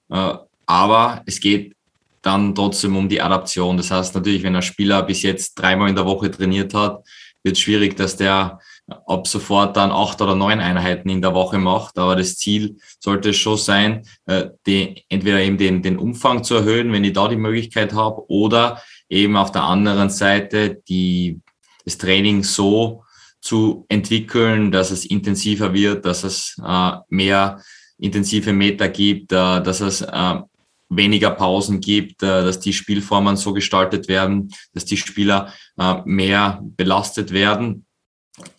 Äh, 0.08 0.34
aber 0.64 1.22
es 1.26 1.40
geht 1.40 1.74
dann 2.22 2.54
trotzdem 2.54 2.96
um 2.96 3.08
die 3.08 3.20
Adaption. 3.20 3.76
Das 3.76 3.90
heißt 3.90 4.14
natürlich, 4.14 4.44
wenn 4.44 4.54
ein 4.54 4.62
Spieler 4.62 5.02
bis 5.02 5.22
jetzt 5.22 5.54
dreimal 5.54 5.88
in 5.88 5.96
der 5.96 6.06
Woche 6.06 6.30
trainiert 6.30 6.72
hat, 6.72 7.04
wird 7.42 7.56
es 7.56 7.60
schwierig, 7.60 7.96
dass 7.96 8.16
der 8.16 8.60
ab 9.06 9.26
sofort 9.26 9.76
dann 9.76 9.90
acht 9.90 10.20
oder 10.22 10.36
neun 10.36 10.60
Einheiten 10.60 11.08
in 11.08 11.20
der 11.20 11.34
Woche 11.34 11.58
macht. 11.58 11.98
Aber 11.98 12.14
das 12.14 12.36
Ziel 12.36 12.78
sollte 13.00 13.34
schon 13.34 13.58
sein, 13.58 14.06
äh, 14.26 14.50
die, 14.66 15.04
entweder 15.08 15.40
eben 15.40 15.58
den, 15.58 15.82
den 15.82 15.98
Umfang 15.98 16.44
zu 16.44 16.54
erhöhen, 16.54 16.92
wenn 16.92 17.02
ich 17.02 17.12
da 17.12 17.26
die 17.26 17.36
Möglichkeit 17.36 17.92
habe, 17.92 18.30
oder 18.30 18.80
eben 19.08 19.36
auf 19.36 19.50
der 19.50 19.64
anderen 19.64 20.10
Seite 20.10 20.80
die 20.88 21.40
das 21.86 21.96
Training 21.96 22.42
so 22.42 23.04
zu 23.40 23.86
entwickeln, 23.88 24.72
dass 24.72 24.90
es 24.90 25.06
intensiver 25.06 25.72
wird, 25.72 26.04
dass 26.04 26.24
es 26.24 26.56
äh, 26.62 26.92
mehr 27.08 27.62
intensive 27.98 28.52
Meter 28.52 28.88
gibt, 28.88 29.32
äh, 29.32 29.62
dass 29.62 29.80
es 29.80 30.02
äh, 30.02 30.40
weniger 30.88 31.30
Pausen 31.30 31.80
gibt, 31.80 32.22
äh, 32.22 32.44
dass 32.44 32.60
die 32.60 32.72
Spielformen 32.72 33.36
so 33.36 33.52
gestaltet 33.52 34.08
werden, 34.08 34.50
dass 34.74 34.84
die 34.84 34.96
Spieler 34.96 35.52
äh, 35.78 35.94
mehr 36.04 36.60
belastet 36.62 37.32
werden. 37.32 37.86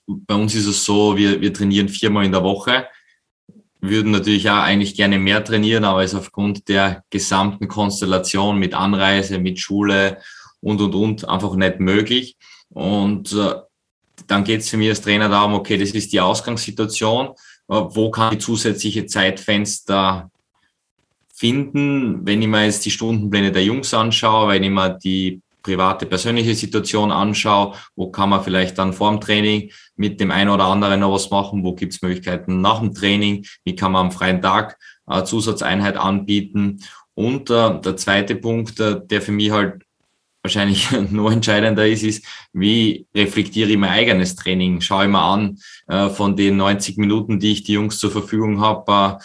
Bei 0.07 0.35
uns 0.35 0.55
ist 0.55 0.67
es 0.67 0.83
so, 0.83 1.17
wir, 1.17 1.39
wir 1.41 1.53
trainieren 1.53 1.89
viermal 1.89 2.25
in 2.25 2.31
der 2.31 2.43
Woche. 2.43 2.87
würden 3.79 4.11
natürlich 4.11 4.49
auch 4.49 4.63
eigentlich 4.63 4.95
gerne 4.95 5.19
mehr 5.19 5.43
trainieren, 5.43 5.83
aber 5.83 6.03
ist 6.03 6.15
aufgrund 6.15 6.67
der 6.67 7.03
gesamten 7.09 7.67
Konstellation 7.67 8.57
mit 8.57 8.73
Anreise, 8.73 9.37
mit 9.37 9.59
Schule 9.59 10.17
und, 10.61 10.81
und, 10.81 10.95
und 10.95 11.29
einfach 11.29 11.55
nicht 11.55 11.79
möglich. 11.79 12.37
Und 12.77 13.33
äh, 13.33 13.55
dann 14.27 14.43
geht 14.43 14.61
es 14.61 14.69
für 14.69 14.77
mich 14.77 14.89
als 14.89 15.01
Trainer 15.01 15.29
darum, 15.29 15.55
okay, 15.55 15.79
das 15.79 15.89
ist 15.91 16.13
die 16.13 16.21
Ausgangssituation. 16.21 17.29
Äh, 17.29 17.33
wo 17.69 18.11
kann 18.11 18.33
ich 18.33 18.39
zusätzliche 18.39 19.07
Zeitfenster 19.07 20.29
finden, 21.33 22.23
wenn 22.23 22.39
ich 22.39 22.47
mir 22.47 22.65
jetzt 22.65 22.85
die 22.85 22.91
Stundenpläne 22.91 23.51
der 23.51 23.63
Jungs 23.63 23.95
anschaue, 23.95 24.49
wenn 24.49 24.63
ich 24.63 24.69
mir 24.69 24.91
die 24.91 25.41
private, 25.63 26.05
persönliche 26.05 26.53
Situation 26.53 27.11
anschaue, 27.11 27.73
wo 27.95 28.11
kann 28.11 28.29
man 28.29 28.43
vielleicht 28.43 28.77
dann 28.77 28.93
vor 28.93 29.09
dem 29.09 29.21
Training 29.21 29.71
mit 29.95 30.21
dem 30.21 30.29
einen 30.29 30.51
oder 30.51 30.65
anderen 30.65 30.99
noch 30.99 31.13
was 31.13 31.31
machen, 31.31 31.63
wo 31.63 31.73
gibt 31.73 31.93
es 31.93 32.03
Möglichkeiten 32.03 32.61
nach 32.61 32.79
dem 32.79 32.93
Training, 32.93 33.43
wie 33.65 33.75
kann 33.75 33.91
man 33.91 34.05
am 34.05 34.11
freien 34.11 34.39
Tag 34.39 34.77
äh, 35.07 35.23
Zusatzeinheit 35.23 35.97
anbieten. 35.97 36.83
Und 37.15 37.49
äh, 37.49 37.81
der 37.81 37.97
zweite 37.97 38.35
Punkt, 38.35 38.79
äh, 38.79 39.01
der 39.03 39.23
für 39.23 39.31
mich 39.31 39.49
halt 39.49 39.86
wahrscheinlich 40.41 40.89
noch 41.11 41.31
entscheidender 41.31 41.87
ist, 41.87 42.03
ist, 42.03 42.25
wie 42.53 43.05
reflektiere 43.15 43.69
ich 43.69 43.77
mein 43.77 43.91
eigenes 43.91 44.35
Training? 44.35 44.81
Schaue 44.81 45.05
ich 45.05 45.11
mir 45.11 45.21
an, 45.21 45.57
äh, 45.87 46.09
von 46.09 46.35
den 46.35 46.57
90 46.57 46.97
Minuten, 46.97 47.39
die 47.39 47.53
ich 47.53 47.63
die 47.63 47.73
Jungs 47.73 47.99
zur 47.99 48.11
Verfügung 48.11 48.61
habe, 48.61 48.91
äh, 48.91 49.23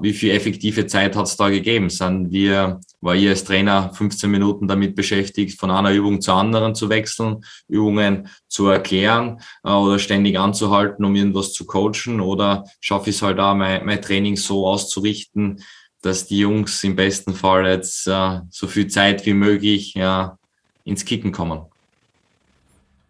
wie 0.00 0.14
viel 0.14 0.30
effektive 0.30 0.86
Zeit 0.86 1.14
hat 1.14 1.26
es 1.26 1.36
da 1.36 1.50
gegeben? 1.50 1.90
Sind 1.90 2.32
wir, 2.32 2.80
war 3.00 3.14
ich 3.14 3.28
als 3.28 3.44
Trainer 3.44 3.92
15 3.92 4.30
Minuten 4.30 4.66
damit 4.66 4.94
beschäftigt, 4.94 5.60
von 5.60 5.70
einer 5.70 5.92
Übung 5.92 6.20
zur 6.20 6.34
anderen 6.34 6.74
zu 6.74 6.88
wechseln, 6.88 7.44
Übungen 7.68 8.28
zu 8.48 8.68
erklären 8.68 9.40
äh, 9.62 9.70
oder 9.70 9.98
ständig 9.98 10.38
anzuhalten, 10.38 11.04
um 11.04 11.14
irgendwas 11.14 11.52
zu 11.52 11.66
coachen? 11.66 12.20
Oder 12.20 12.64
schaffe 12.80 13.10
ich 13.10 13.16
es 13.16 13.22
halt 13.22 13.38
auch, 13.38 13.54
mein, 13.54 13.84
mein 13.84 14.00
Training 14.00 14.36
so 14.36 14.66
auszurichten, 14.66 15.62
dass 16.00 16.26
die 16.26 16.38
Jungs 16.38 16.82
im 16.84 16.96
besten 16.96 17.34
Fall 17.34 17.66
jetzt 17.66 18.06
äh, 18.06 18.40
so 18.50 18.66
viel 18.66 18.88
Zeit 18.88 19.24
wie 19.26 19.34
möglich 19.34 19.94
ja, 19.94 20.38
ins 20.84 21.04
Kicken 21.04 21.32
kommen. 21.32 21.62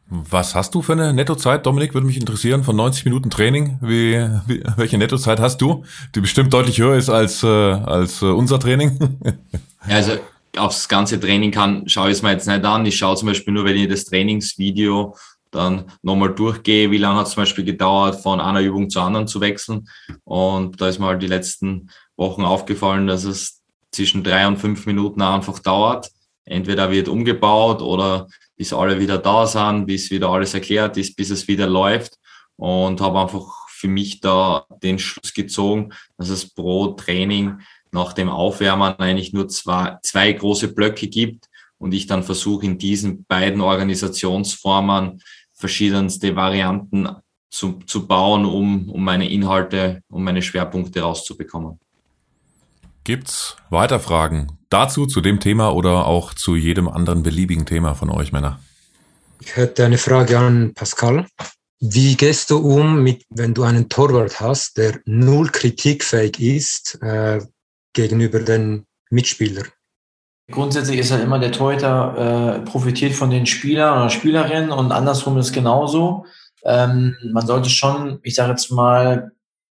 Was 0.09 0.55
hast 0.55 0.75
du 0.75 0.83
für 0.83 0.93
eine 0.93 1.15
Nettozeit, 1.15 1.65
Dominik? 1.65 1.95
Würde 1.95 2.07
mich 2.07 2.19
interessieren, 2.19 2.63
von 2.63 2.77
90 2.77 3.07
Minuten 3.07 3.31
Training. 3.31 3.79
Wie, 3.81 4.15
wie, 4.47 4.63
welche 4.77 4.99
Nettozeit 4.99 5.41
hast 5.41 5.59
du? 5.63 5.85
Die 6.15 6.21
bestimmt 6.21 6.53
deutlich 6.53 6.79
höher 6.79 6.97
ist 6.97 7.09
als, 7.09 7.43
äh, 7.43 7.47
als 7.47 8.21
äh, 8.21 8.27
unser 8.27 8.61
Training. 8.61 8.99
ja, 9.89 9.97
also 9.97 10.13
aufs 10.57 10.89
ganze 10.89 11.19
Training 11.19 11.51
kann, 11.51 11.89
schaue 11.89 12.11
ich 12.11 12.19
es 12.19 12.23
mir 12.23 12.33
jetzt 12.33 12.47
nicht 12.47 12.65
an. 12.65 12.85
Ich 12.85 12.99
schaue 12.99 13.17
zum 13.17 13.29
Beispiel 13.29 13.55
nur, 13.55 13.65
wenn 13.65 13.77
ich 13.77 13.89
das 13.89 14.05
Trainingsvideo 14.05 15.17
dann 15.51 15.85
nochmal 16.03 16.35
durchgehe, 16.35 16.91
wie 16.91 16.99
lange 16.99 17.21
hat 17.21 17.27
es 17.27 17.33
zum 17.33 17.43
Beispiel 17.43 17.65
gedauert, 17.65 18.21
von 18.21 18.41
einer 18.41 18.61
Übung 18.61 18.91
zur 18.91 19.03
anderen 19.03 19.27
zu 19.27 19.41
wechseln. 19.41 19.89
Und 20.25 20.81
da 20.81 20.89
ist 20.89 20.99
mir 20.99 21.07
halt 21.07 21.23
die 21.23 21.29
letzten 21.29 21.91
Wochen 22.17 22.45
aufgefallen, 22.45 23.07
dass 23.07 23.25
es 23.25 23.63
zwischen 23.91 24.23
drei 24.23 24.47
und 24.47 24.59
fünf 24.59 24.85
Minuten 24.87 25.23
einfach 25.23 25.61
dauert 25.61 26.11
entweder 26.45 26.91
wird 26.91 27.09
umgebaut 27.09 27.83
oder 27.83 28.29
bis 28.57 28.73
alle 28.73 28.99
wieder 29.01 29.19
da 29.19 29.47
sind, 29.47 29.87
bis 29.87 30.11
wieder 30.11 30.29
alles 30.29 30.55
erklärt 30.55 30.97
ist, 30.97 31.17
bis 31.17 31.31
es 31.31 31.49
wieder 31.49 31.67
läuft 31.67 32.19
und 32.57 33.01
habe 33.01 33.21
einfach 33.21 33.45
für 33.69 33.89
mich 33.89 34.21
da 34.21 34.67
den 34.83 34.99
Schluss 34.99 35.35
gezogen, 35.35 35.93
dass 36.17 36.29
es 36.29 36.49
pro 36.49 36.89
Training 36.89 37.59
nach 37.91 38.13
dem 38.13 38.29
Aufwärmen 38.29 38.95
eigentlich 38.99 39.33
nur 39.33 39.49
zwei, 39.49 39.99
zwei 40.03 40.33
große 40.33 40.75
Blöcke 40.75 41.09
gibt 41.09 41.49
und 41.79 41.93
ich 41.93 42.07
dann 42.07 42.23
versuche 42.23 42.67
in 42.67 42.79
diesen 42.79 43.25
beiden 43.25 43.61
Organisationsformen 43.61 45.21
verschiedenste 45.53 46.35
Varianten 46.35 47.09
zu, 47.51 47.79
zu 47.87 48.07
bauen, 48.07 48.45
um, 48.45 48.89
um 48.91 49.05
meine 49.05 49.29
Inhalte, 49.29 50.03
um 50.09 50.25
meine 50.25 50.43
Schwerpunkte 50.43 51.03
rauszubekommen. 51.03 51.79
Gibt's 53.05 53.57
weiter 53.69 54.01
Fragen 54.01 54.59
dazu, 54.71 55.05
zu 55.05 55.21
dem 55.21 55.39
Thema 55.39 55.75
oder 55.75 56.07
auch 56.07 56.33
zu 56.33 56.57
jedem 56.57 56.89
anderen 56.89 57.23
beliebigen 57.23 57.67
Thema 57.67 57.95
von 57.95 58.09
euch, 58.09 58.33
Männer? 58.33 58.61
Ich 59.41 59.57
hätte 59.57 59.85
eine 59.85 59.99
Frage 59.99 60.39
an 60.39 60.73
Pascal. 60.73 61.27
Wie 61.81 62.17
gehst 62.17 62.49
du 62.49 62.57
um, 62.57 63.03
mit, 63.03 63.27
wenn 63.29 63.53
du 63.53 63.63
einen 63.65 63.91
Torwart 63.91 64.41
hast, 64.41 64.79
der 64.79 65.01
null 65.05 65.51
kritikfähig 65.51 66.41
ist 66.41 66.99
äh, 67.03 67.43
gegenüber 67.93 68.41
den 68.41 68.87
Mitspielern? 69.11 69.69
Grundsätzlich 70.51 70.99
ist 70.99 71.11
halt 71.11 71.25
immer 71.25 71.39
der 71.39 71.53
Torhüter 71.53 72.57
äh, 72.57 72.61
profitiert 72.61 73.13
von 73.13 73.29
den 73.29 73.45
Spielern 73.45 73.99
oder 73.99 74.09
Spielerinnen 74.09 74.71
und 74.71 74.93
andersrum 74.93 75.37
ist 75.37 75.53
genauso. 75.53 76.25
Ähm, 76.65 77.17
man 77.35 77.47
sollte 77.47 77.69
schon, 77.69 78.19
ich 78.23 78.35
sage 78.35 78.53
jetzt 78.53 78.71
mal, 78.71 79.33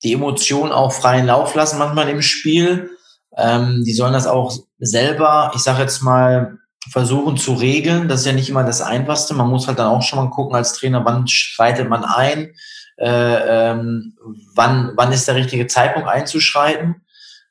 die 0.03 0.13
Emotionen 0.13 0.71
auch 0.71 0.93
freien 0.93 1.25
Lauf 1.25 1.55
lassen 1.55 1.79
manchmal 1.79 2.09
im 2.09 2.21
Spiel. 2.21 2.94
Ähm, 3.37 3.83
die 3.85 3.93
sollen 3.93 4.13
das 4.13 4.27
auch 4.27 4.55
selber, 4.79 5.51
ich 5.55 5.61
sage 5.61 5.81
jetzt 5.81 6.01
mal, 6.01 6.57
versuchen 6.89 7.37
zu 7.37 7.53
regeln. 7.53 8.07
Das 8.07 8.21
ist 8.21 8.25
ja 8.25 8.33
nicht 8.33 8.49
immer 8.49 8.63
das 8.63 8.81
Einfachste. 8.81 9.33
Man 9.33 9.49
muss 9.49 9.67
halt 9.67 9.79
dann 9.79 9.87
auch 9.87 10.01
schon 10.01 10.19
mal 10.19 10.29
gucken 10.29 10.55
als 10.55 10.73
Trainer, 10.73 11.03
wann 11.03 11.27
schreitet 11.27 11.89
man 11.89 12.03
ein, 12.03 12.53
äh, 12.97 13.71
ähm, 13.71 14.17
wann, 14.53 14.91
wann 14.95 15.11
ist 15.11 15.27
der 15.27 15.35
richtige 15.35 15.67
Zeitpunkt 15.67 16.07
einzuschreiten. 16.07 17.01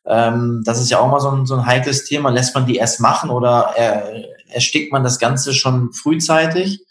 Ähm, 0.06 0.62
das 0.64 0.80
ist 0.80 0.90
ja 0.90 0.98
auch 0.98 1.10
mal 1.10 1.20
so 1.20 1.30
ein, 1.30 1.46
so 1.46 1.54
ein 1.56 1.66
heikles 1.66 2.04
Thema. 2.04 2.30
Lässt 2.30 2.54
man 2.54 2.66
die 2.66 2.76
erst 2.76 3.00
machen 3.00 3.30
oder 3.30 3.72
er, 3.76 4.10
erstickt 4.48 4.92
man 4.92 5.02
das 5.02 5.18
Ganze 5.18 5.52
schon 5.52 5.92
frühzeitig? 5.92 6.84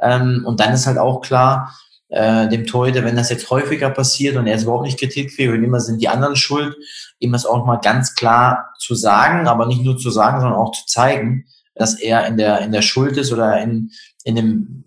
Ähm, 0.00 0.42
und 0.46 0.60
dann 0.60 0.72
ist 0.72 0.86
halt 0.86 0.98
auch 0.98 1.20
klar, 1.20 1.74
äh, 2.08 2.48
dem 2.48 2.66
Torhüter, 2.66 3.04
wenn 3.04 3.16
das 3.16 3.30
jetzt 3.30 3.50
häufiger 3.50 3.90
passiert 3.90 4.36
und 4.36 4.46
er 4.46 4.56
ist 4.56 4.62
überhaupt 4.62 4.84
nicht 4.84 4.98
kritikfähig 4.98 5.50
und 5.50 5.64
immer 5.64 5.80
sind 5.80 6.00
die 6.00 6.08
anderen 6.08 6.36
schuld, 6.36 6.76
ihm 7.18 7.32
das 7.32 7.46
auch 7.46 7.64
mal 7.64 7.76
ganz 7.76 8.14
klar 8.14 8.72
zu 8.78 8.94
sagen, 8.94 9.48
aber 9.48 9.66
nicht 9.66 9.82
nur 9.82 9.96
zu 9.96 10.10
sagen, 10.10 10.40
sondern 10.40 10.58
auch 10.58 10.72
zu 10.72 10.86
zeigen, 10.86 11.46
dass 11.74 11.98
er 11.98 12.26
in 12.26 12.36
der, 12.36 12.60
in 12.60 12.72
der 12.72 12.82
Schuld 12.82 13.16
ist 13.16 13.32
oder 13.32 13.60
in, 13.60 13.90
in 14.24 14.36
dem, 14.36 14.84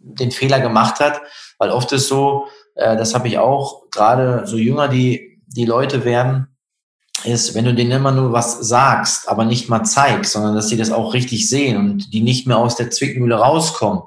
den 0.00 0.30
Fehler 0.30 0.60
gemacht 0.60 1.00
hat. 1.00 1.20
Weil 1.58 1.70
oft 1.70 1.92
ist 1.92 2.08
so, 2.08 2.46
äh, 2.74 2.96
das 2.96 3.14
habe 3.14 3.28
ich 3.28 3.38
auch, 3.38 3.90
gerade 3.90 4.46
so 4.46 4.56
jünger 4.56 4.88
die, 4.88 5.40
die 5.46 5.64
Leute 5.64 6.04
werden, 6.04 6.48
ist, 7.24 7.54
wenn 7.54 7.64
du 7.64 7.74
denen 7.74 7.92
immer 7.92 8.12
nur 8.12 8.32
was 8.32 8.60
sagst, 8.60 9.28
aber 9.28 9.44
nicht 9.44 9.68
mal 9.68 9.84
zeigst, 9.84 10.32
sondern 10.32 10.54
dass 10.54 10.68
sie 10.68 10.76
das 10.76 10.92
auch 10.92 11.14
richtig 11.14 11.48
sehen 11.48 11.76
und 11.76 12.12
die 12.12 12.20
nicht 12.20 12.46
mehr 12.46 12.58
aus 12.58 12.76
der 12.76 12.90
Zwickmühle 12.90 13.36
rauskommen, 13.36 14.02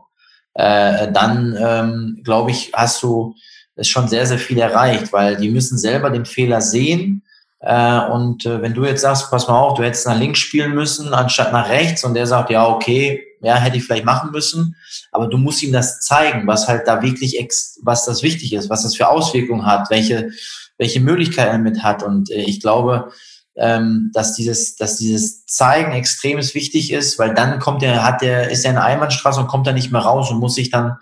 äh, 0.54 1.12
dann 1.12 1.58
ähm, 1.60 2.22
glaube 2.24 2.52
ich, 2.52 2.72
hast 2.74 3.02
du 3.04 3.36
es 3.76 3.88
schon 3.88 4.08
sehr, 4.08 4.26
sehr 4.26 4.40
viel 4.40 4.60
erreicht, 4.60 5.12
weil 5.12 5.38
die 5.38 5.50
müssen 5.50 5.78
selber 5.78 6.10
den 6.10 6.26
Fehler 6.26 6.62
sehen. 6.62 7.24
Äh, 7.62 8.00
und 8.12 8.46
äh, 8.46 8.62
wenn 8.62 8.74
du 8.74 8.86
jetzt 8.86 9.01
sagst, 9.01 9.30
pass 9.30 9.48
mal 9.48 9.60
auf, 9.60 9.78
du 9.78 9.84
hättest 9.84 10.08
nach 10.08 10.18
links 10.18 10.39
spielen 10.39 10.74
müssen, 10.74 11.13
anstatt 11.13 11.51
nach 11.51 11.70
rechts, 11.70 12.04
und 12.04 12.13
der 12.13 12.25
sagt, 12.25 12.50
ja, 12.50 12.68
okay, 12.68 13.25
ja, 13.42 13.56
hätte 13.56 13.78
ich 13.78 13.84
vielleicht 13.84 14.06
machen 14.06 14.32
müssen, 14.32 14.75
aber 15.12 15.28
du 15.28 15.38
musst 15.38 15.63
ihm 15.63 15.72
das 15.72 16.01
zeigen, 16.01 16.48
was 16.48 16.68
halt 16.68 16.88
da 16.88 17.01
wirklich, 17.01 17.39
ex 17.39 17.80
was 17.84 18.06
das 18.06 18.24
wichtig 18.24 18.54
ist, 18.54 18.70
was 18.70 18.84
das 18.84 18.96
für 18.96 19.10
Auswirkungen 19.10 19.66
hat, 19.66 19.89
welche, 19.89 20.30
welche 20.78 21.00
Möglichkeiten 21.00 21.51
er 21.51 21.60
mit 21.60 21.84
hat. 21.84 22.04
Und 22.04 22.32
äh, 22.32 22.42
ich 22.42 22.62
glaube, 22.62 23.12
ähm, 23.56 24.12
dass 24.13 24.36
dieses, 24.36 24.75
dass 24.78 24.98
dieses 24.98 25.46
Zeigen 25.46 25.92
extrem 25.92 26.38
wichtig 26.38 26.94
ist, 26.94 27.20
weil 27.20 27.34
dann 27.34 27.60
kommt 27.60 27.84
er, 27.84 28.04
hat 28.06 28.24
er, 28.24 28.50
ist 28.50 28.63
er 28.63 28.72
in 28.72 28.75
der 28.75 28.86
Einbahnstraße 28.86 29.39
und 29.39 29.48
kommt 29.48 29.68
da 29.68 29.74
nicht 29.74 29.92
mehr 29.92 30.01
raus 30.01 30.32
und 30.32 30.39
muss 30.39 30.56
sich 30.56 30.70
dann, 30.70 30.98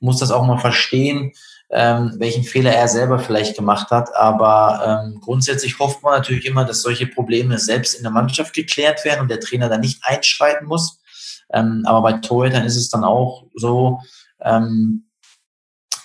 muss 0.00 0.18
das 0.18 0.30
auch 0.30 0.46
mal 0.46 0.58
verstehen, 0.58 1.32
ähm, 1.72 2.12
welchen 2.18 2.44
Fehler 2.44 2.72
er 2.72 2.86
selber 2.86 3.18
vielleicht 3.18 3.56
gemacht 3.56 3.90
hat. 3.90 4.14
Aber 4.14 5.04
ähm, 5.06 5.20
grundsätzlich 5.20 5.78
hofft 5.78 6.02
man 6.02 6.12
natürlich 6.12 6.44
immer, 6.44 6.64
dass 6.64 6.82
solche 6.82 7.06
Probleme 7.06 7.58
selbst 7.58 7.94
in 7.94 8.02
der 8.02 8.12
Mannschaft 8.12 8.54
geklärt 8.54 9.04
werden 9.04 9.22
und 9.22 9.30
der 9.30 9.40
Trainer 9.40 9.68
da 9.70 9.78
nicht 9.78 10.00
einschreiten 10.02 10.66
muss. 10.66 11.00
Ähm, 11.52 11.82
aber 11.86 12.02
bei 12.02 12.12
Torhütern 12.18 12.64
ist 12.64 12.76
es 12.76 12.90
dann 12.90 13.04
auch 13.04 13.46
so, 13.54 14.00
ähm, 14.42 15.08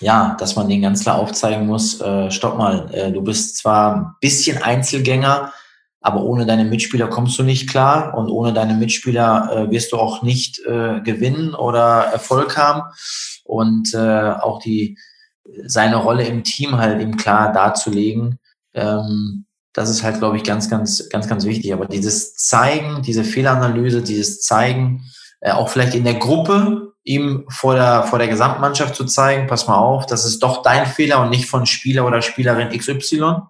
ja, 0.00 0.36
dass 0.38 0.56
man 0.56 0.68
den 0.68 0.82
ganz 0.82 1.02
klar 1.02 1.18
aufzeigen 1.18 1.66
muss, 1.66 2.00
äh, 2.00 2.30
stopp 2.30 2.56
mal, 2.56 2.88
äh, 2.94 3.12
du 3.12 3.22
bist 3.22 3.58
zwar 3.58 3.96
ein 3.96 4.14
bisschen 4.20 4.62
Einzelgänger, 4.62 5.52
aber 6.00 6.22
ohne 6.22 6.46
deine 6.46 6.64
Mitspieler 6.64 7.08
kommst 7.08 7.38
du 7.38 7.42
nicht 7.42 7.68
klar 7.68 8.16
und 8.16 8.30
ohne 8.30 8.52
deine 8.52 8.74
Mitspieler 8.74 9.50
äh, 9.52 9.70
wirst 9.70 9.92
du 9.92 9.96
auch 9.96 10.22
nicht 10.22 10.60
äh, 10.60 11.00
gewinnen 11.00 11.54
oder 11.54 12.04
Erfolg 12.04 12.56
haben. 12.56 12.82
Und 13.44 13.92
äh, 13.94 14.30
auch 14.30 14.60
die 14.60 14.96
seine 15.66 15.96
Rolle 15.96 16.24
im 16.24 16.44
Team 16.44 16.78
halt 16.78 17.00
eben 17.00 17.16
klar 17.16 17.52
darzulegen, 17.52 18.38
ähm, 18.74 19.46
das 19.72 19.90
ist 19.90 20.02
halt, 20.02 20.18
glaube 20.18 20.36
ich, 20.36 20.44
ganz, 20.44 20.68
ganz, 20.68 21.08
ganz, 21.08 21.28
ganz 21.28 21.44
wichtig. 21.44 21.72
Aber 21.72 21.86
dieses 21.86 22.34
Zeigen, 22.34 23.02
diese 23.02 23.22
Fehleranalyse, 23.22 24.02
dieses 24.02 24.40
Zeigen, 24.40 25.04
äh, 25.40 25.52
auch 25.52 25.68
vielleicht 25.68 25.94
in 25.94 26.04
der 26.04 26.14
Gruppe 26.14 26.94
ihm 27.04 27.44
vor 27.48 27.74
der, 27.74 28.02
vor 28.02 28.18
der 28.18 28.28
Gesamtmannschaft 28.28 28.94
zu 28.94 29.04
zeigen, 29.04 29.46
pass 29.46 29.68
mal 29.68 29.78
auf, 29.78 30.06
das 30.06 30.24
ist 30.24 30.42
doch 30.42 30.62
dein 30.62 30.86
Fehler 30.86 31.22
und 31.22 31.30
nicht 31.30 31.46
von 31.48 31.64
Spieler 31.64 32.06
oder 32.06 32.22
Spielerin 32.22 32.76
XY. 32.76 33.42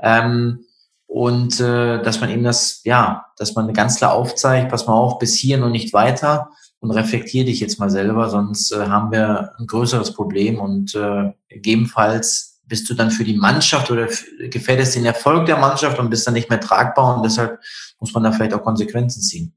Ähm, 0.00 0.64
und 1.06 1.60
äh, 1.60 2.02
dass 2.02 2.20
man 2.20 2.30
ihm 2.30 2.42
das, 2.42 2.80
ja, 2.84 3.26
dass 3.36 3.54
man 3.54 3.72
ganz 3.72 3.96
klar 3.96 4.12
aufzeigt, 4.12 4.70
pass 4.70 4.86
mal 4.86 4.94
auf, 4.94 5.18
bis 5.18 5.34
hier 5.34 5.62
und 5.62 5.72
nicht 5.72 5.92
weiter 5.92 6.50
und 6.86 6.96
reflektier 6.96 7.44
dich 7.44 7.58
jetzt 7.58 7.80
mal 7.80 7.90
selber, 7.90 8.30
sonst 8.30 8.70
äh, 8.70 8.86
haben 8.86 9.10
wir 9.10 9.52
ein 9.58 9.66
größeres 9.66 10.14
Problem 10.14 10.60
und 10.60 10.94
äh, 10.94 11.32
gegebenenfalls 11.48 12.60
bist 12.64 12.88
du 12.88 12.94
dann 12.94 13.10
für 13.10 13.24
die 13.24 13.36
Mannschaft 13.36 13.90
oder 13.90 14.08
gefährdest 14.50 14.94
den 14.94 15.04
Erfolg 15.04 15.46
der 15.46 15.56
Mannschaft 15.56 15.98
und 15.98 16.10
bist 16.10 16.26
dann 16.26 16.34
nicht 16.34 16.48
mehr 16.48 16.60
tragbar 16.60 17.16
und 17.16 17.24
deshalb 17.24 17.58
muss 17.98 18.14
man 18.14 18.22
da 18.22 18.30
vielleicht 18.30 18.54
auch 18.54 18.62
Konsequenzen 18.62 19.20
ziehen. 19.20 19.52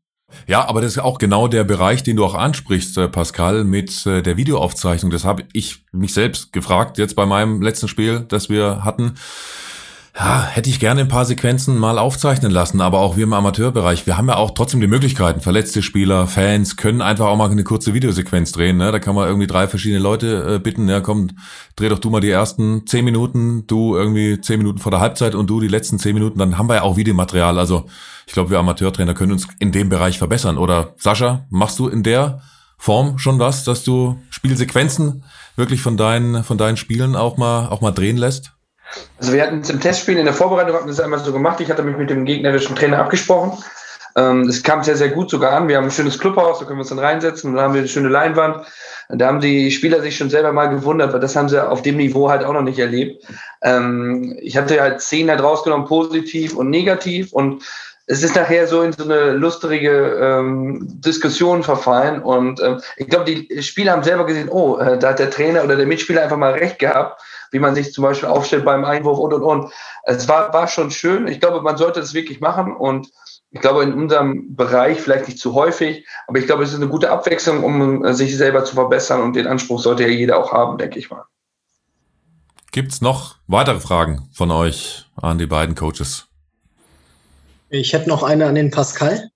Ja, 0.47 0.67
aber 0.67 0.81
das 0.81 0.93
ist 0.93 0.99
auch 0.99 1.19
genau 1.19 1.47
der 1.47 1.63
Bereich, 1.63 2.03
den 2.03 2.15
du 2.15 2.25
auch 2.25 2.35
ansprichst, 2.35 2.97
äh, 2.97 3.09
Pascal, 3.09 3.63
mit 3.63 4.05
äh, 4.05 4.21
der 4.21 4.37
Videoaufzeichnung. 4.37 5.11
Das 5.11 5.23
habe 5.23 5.43
ich 5.53 5.85
mich 5.91 6.13
selbst 6.13 6.51
gefragt 6.51 6.97
jetzt 6.97 7.15
bei 7.15 7.25
meinem 7.25 7.61
letzten 7.61 7.87
Spiel, 7.87 8.21
das 8.27 8.49
wir 8.49 8.83
hatten 8.83 9.15
ja, 10.19 10.43
hätte 10.43 10.69
ich 10.69 10.81
gerne 10.81 11.01
ein 11.01 11.07
paar 11.07 11.23
Sequenzen 11.23 11.77
mal 11.77 11.97
aufzeichnen 11.97 12.51
lassen, 12.51 12.81
aber 12.81 12.99
auch 12.99 13.15
wir 13.15 13.23
im 13.23 13.31
Amateurbereich, 13.31 14.05
wir 14.05 14.17
haben 14.17 14.27
ja 14.27 14.35
auch 14.35 14.51
trotzdem 14.51 14.81
die 14.81 14.87
Möglichkeiten. 14.87 15.39
Verletzte 15.39 15.81
Spieler, 15.81 16.27
Fans 16.27 16.75
können 16.75 17.01
einfach 17.01 17.27
auch 17.27 17.37
mal 17.37 17.49
eine 17.49 17.63
kurze 17.63 17.93
Videosequenz 17.93 18.51
drehen. 18.51 18.75
Ne? 18.75 18.91
Da 18.91 18.99
kann 18.99 19.15
man 19.15 19.29
irgendwie 19.29 19.47
drei 19.47 19.69
verschiedene 19.69 20.01
Leute 20.01 20.55
äh, 20.55 20.59
bitten, 20.59 20.89
ja 20.89 20.99
komm, 20.99 21.29
dreh 21.77 21.87
doch 21.87 21.99
du 21.99 22.09
mal 22.09 22.19
die 22.19 22.29
ersten 22.29 22.85
zehn 22.85 23.05
Minuten, 23.05 23.65
du 23.67 23.95
irgendwie 23.95 24.41
zehn 24.41 24.57
Minuten 24.57 24.79
vor 24.79 24.91
der 24.91 24.99
Halbzeit 24.99 25.35
und 25.35 25.49
du 25.49 25.61
die 25.61 25.69
letzten 25.69 25.99
zehn 25.99 26.15
Minuten, 26.15 26.37
dann 26.37 26.57
haben 26.57 26.67
wir 26.67 26.75
ja 26.75 26.81
auch 26.81 26.97
Videomaterial. 26.97 27.57
Also 27.57 27.85
ich 28.27 28.33
glaube, 28.33 28.49
wir 28.49 28.59
Amateurtrainer 28.59 29.13
können 29.13 29.31
uns 29.31 29.47
in 29.59 29.71
dem 29.71 29.87
Bereich 29.87 30.17
verbessern. 30.17 30.57
Oder 30.57 30.95
Sascha, 30.97 31.45
machst 31.49 31.79
du 31.79 31.87
in 31.87 32.03
der 32.03 32.41
Form 32.77 33.19
schon 33.19 33.39
was, 33.39 33.63
dass 33.63 33.85
du 33.85 34.19
Spielsequenzen 34.29 35.23
wirklich 35.55 35.81
von 35.81 35.95
deinen, 35.95 36.43
von 36.43 36.57
deinen 36.57 36.75
Spielen 36.75 37.15
auch 37.15 37.37
mal, 37.37 37.67
auch 37.69 37.79
mal 37.79 37.91
drehen 37.91 38.17
lässt? 38.17 38.51
Also 39.19 39.33
wir 39.33 39.43
hatten 39.43 39.61
es 39.61 39.69
im 39.69 39.79
Testspiel 39.79 40.17
in 40.17 40.25
der 40.25 40.33
Vorbereitung 40.33 40.75
hatten 40.75 40.95
wir 40.95 41.03
einmal 41.03 41.19
so 41.19 41.31
gemacht. 41.31 41.59
Ich 41.59 41.69
hatte 41.69 41.83
mich 41.83 41.97
mit 41.97 42.09
dem 42.09 42.25
gegnerischen 42.25 42.75
Trainer 42.75 42.99
abgesprochen. 42.99 43.63
Ähm, 44.15 44.47
es 44.47 44.63
kam 44.63 44.83
sehr, 44.83 44.97
sehr 44.97 45.09
gut 45.09 45.29
sogar 45.29 45.53
an. 45.53 45.67
Wir 45.67 45.77
haben 45.77 45.85
ein 45.85 45.91
schönes 45.91 46.19
Clubhaus, 46.19 46.59
da 46.59 46.65
können 46.65 46.77
wir 46.77 46.81
uns 46.81 46.89
dann 46.89 46.99
reinsetzen. 46.99 47.53
Dann 47.53 47.63
haben 47.63 47.73
wir 47.73 47.81
eine 47.81 47.87
schöne 47.87 48.09
Leinwand. 48.09 48.65
Da 49.09 49.27
haben 49.27 49.41
die 49.41 49.71
Spieler 49.71 50.01
sich 50.01 50.17
schon 50.17 50.29
selber 50.29 50.51
mal 50.51 50.67
gewundert, 50.67 51.13
weil 51.13 51.19
das 51.19 51.35
haben 51.35 51.49
sie 51.49 51.67
auf 51.67 51.81
dem 51.81 51.97
Niveau 51.97 52.29
halt 52.29 52.43
auch 52.43 52.53
noch 52.53 52.61
nicht 52.61 52.79
erlebt. 52.79 53.25
Ähm, 53.61 54.37
ich 54.41 54.57
hatte 54.57 54.79
halt 54.81 55.01
zehn 55.01 55.29
halt 55.29 55.41
rausgenommen, 55.41 55.87
positiv 55.87 56.55
und 56.55 56.69
negativ. 56.69 57.33
Und 57.33 57.63
es 58.05 58.23
ist 58.23 58.35
nachher 58.35 58.67
so 58.67 58.81
in 58.81 58.91
so 58.91 59.03
eine 59.03 59.33
lustige 59.33 60.17
ähm, 60.19 60.79
Diskussion 60.81 61.63
verfallen. 61.63 62.21
Und 62.21 62.61
ähm, 62.61 62.81
ich 62.97 63.07
glaube, 63.07 63.25
die 63.25 63.61
Spieler 63.61 63.93
haben 63.93 64.03
selber 64.03 64.25
gesehen, 64.25 64.49
oh, 64.49 64.77
äh, 64.77 64.97
da 64.97 65.09
hat 65.09 65.19
der 65.19 65.29
Trainer 65.29 65.63
oder 65.63 65.75
der 65.75 65.85
Mitspieler 65.85 66.23
einfach 66.23 66.37
mal 66.37 66.53
recht 66.53 66.79
gehabt 66.79 67.21
wie 67.51 67.59
man 67.59 67.75
sich 67.75 67.93
zum 67.93 68.03
Beispiel 68.03 68.29
aufstellt 68.29 68.65
beim 68.65 68.85
Einwurf 68.85 69.19
und 69.19 69.33
und 69.33 69.43
und. 69.43 69.73
Es 70.03 70.27
war, 70.27 70.53
war 70.53 70.67
schon 70.67 70.91
schön. 70.91 71.27
Ich 71.27 71.39
glaube, 71.39 71.61
man 71.61 71.77
sollte 71.77 71.99
das 71.99 72.13
wirklich 72.13 72.39
machen 72.39 72.75
und 72.75 73.09
ich 73.51 73.61
glaube, 73.61 73.83
in 73.83 73.93
unserem 73.93 74.55
Bereich 74.55 75.01
vielleicht 75.01 75.27
nicht 75.27 75.39
zu 75.39 75.53
häufig, 75.55 76.05
aber 76.27 76.39
ich 76.39 76.45
glaube, 76.45 76.63
es 76.63 76.69
ist 76.69 76.75
eine 76.75 76.87
gute 76.87 77.09
Abwechslung, 77.09 77.63
um 77.63 78.05
äh, 78.05 78.13
sich 78.13 78.35
selber 78.37 78.63
zu 78.63 78.75
verbessern 78.75 79.21
und 79.21 79.35
den 79.35 79.47
Anspruch 79.47 79.81
sollte 79.81 80.03
ja 80.03 80.09
jeder 80.09 80.37
auch 80.37 80.51
haben, 80.51 80.77
denke 80.77 80.99
ich 80.99 81.09
mal. 81.09 81.23
Gibt's 82.71 83.01
noch 83.01 83.37
weitere 83.47 83.79
Fragen 83.79 84.29
von 84.31 84.51
euch 84.51 85.05
an 85.15 85.39
die 85.39 85.47
beiden 85.47 85.73
Coaches? 85.73 86.27
Ich 87.69 87.93
hätte 87.93 88.09
noch 88.09 88.21
eine 88.21 88.45
an 88.45 88.55
den 88.55 88.69
Pascal. 88.69 89.31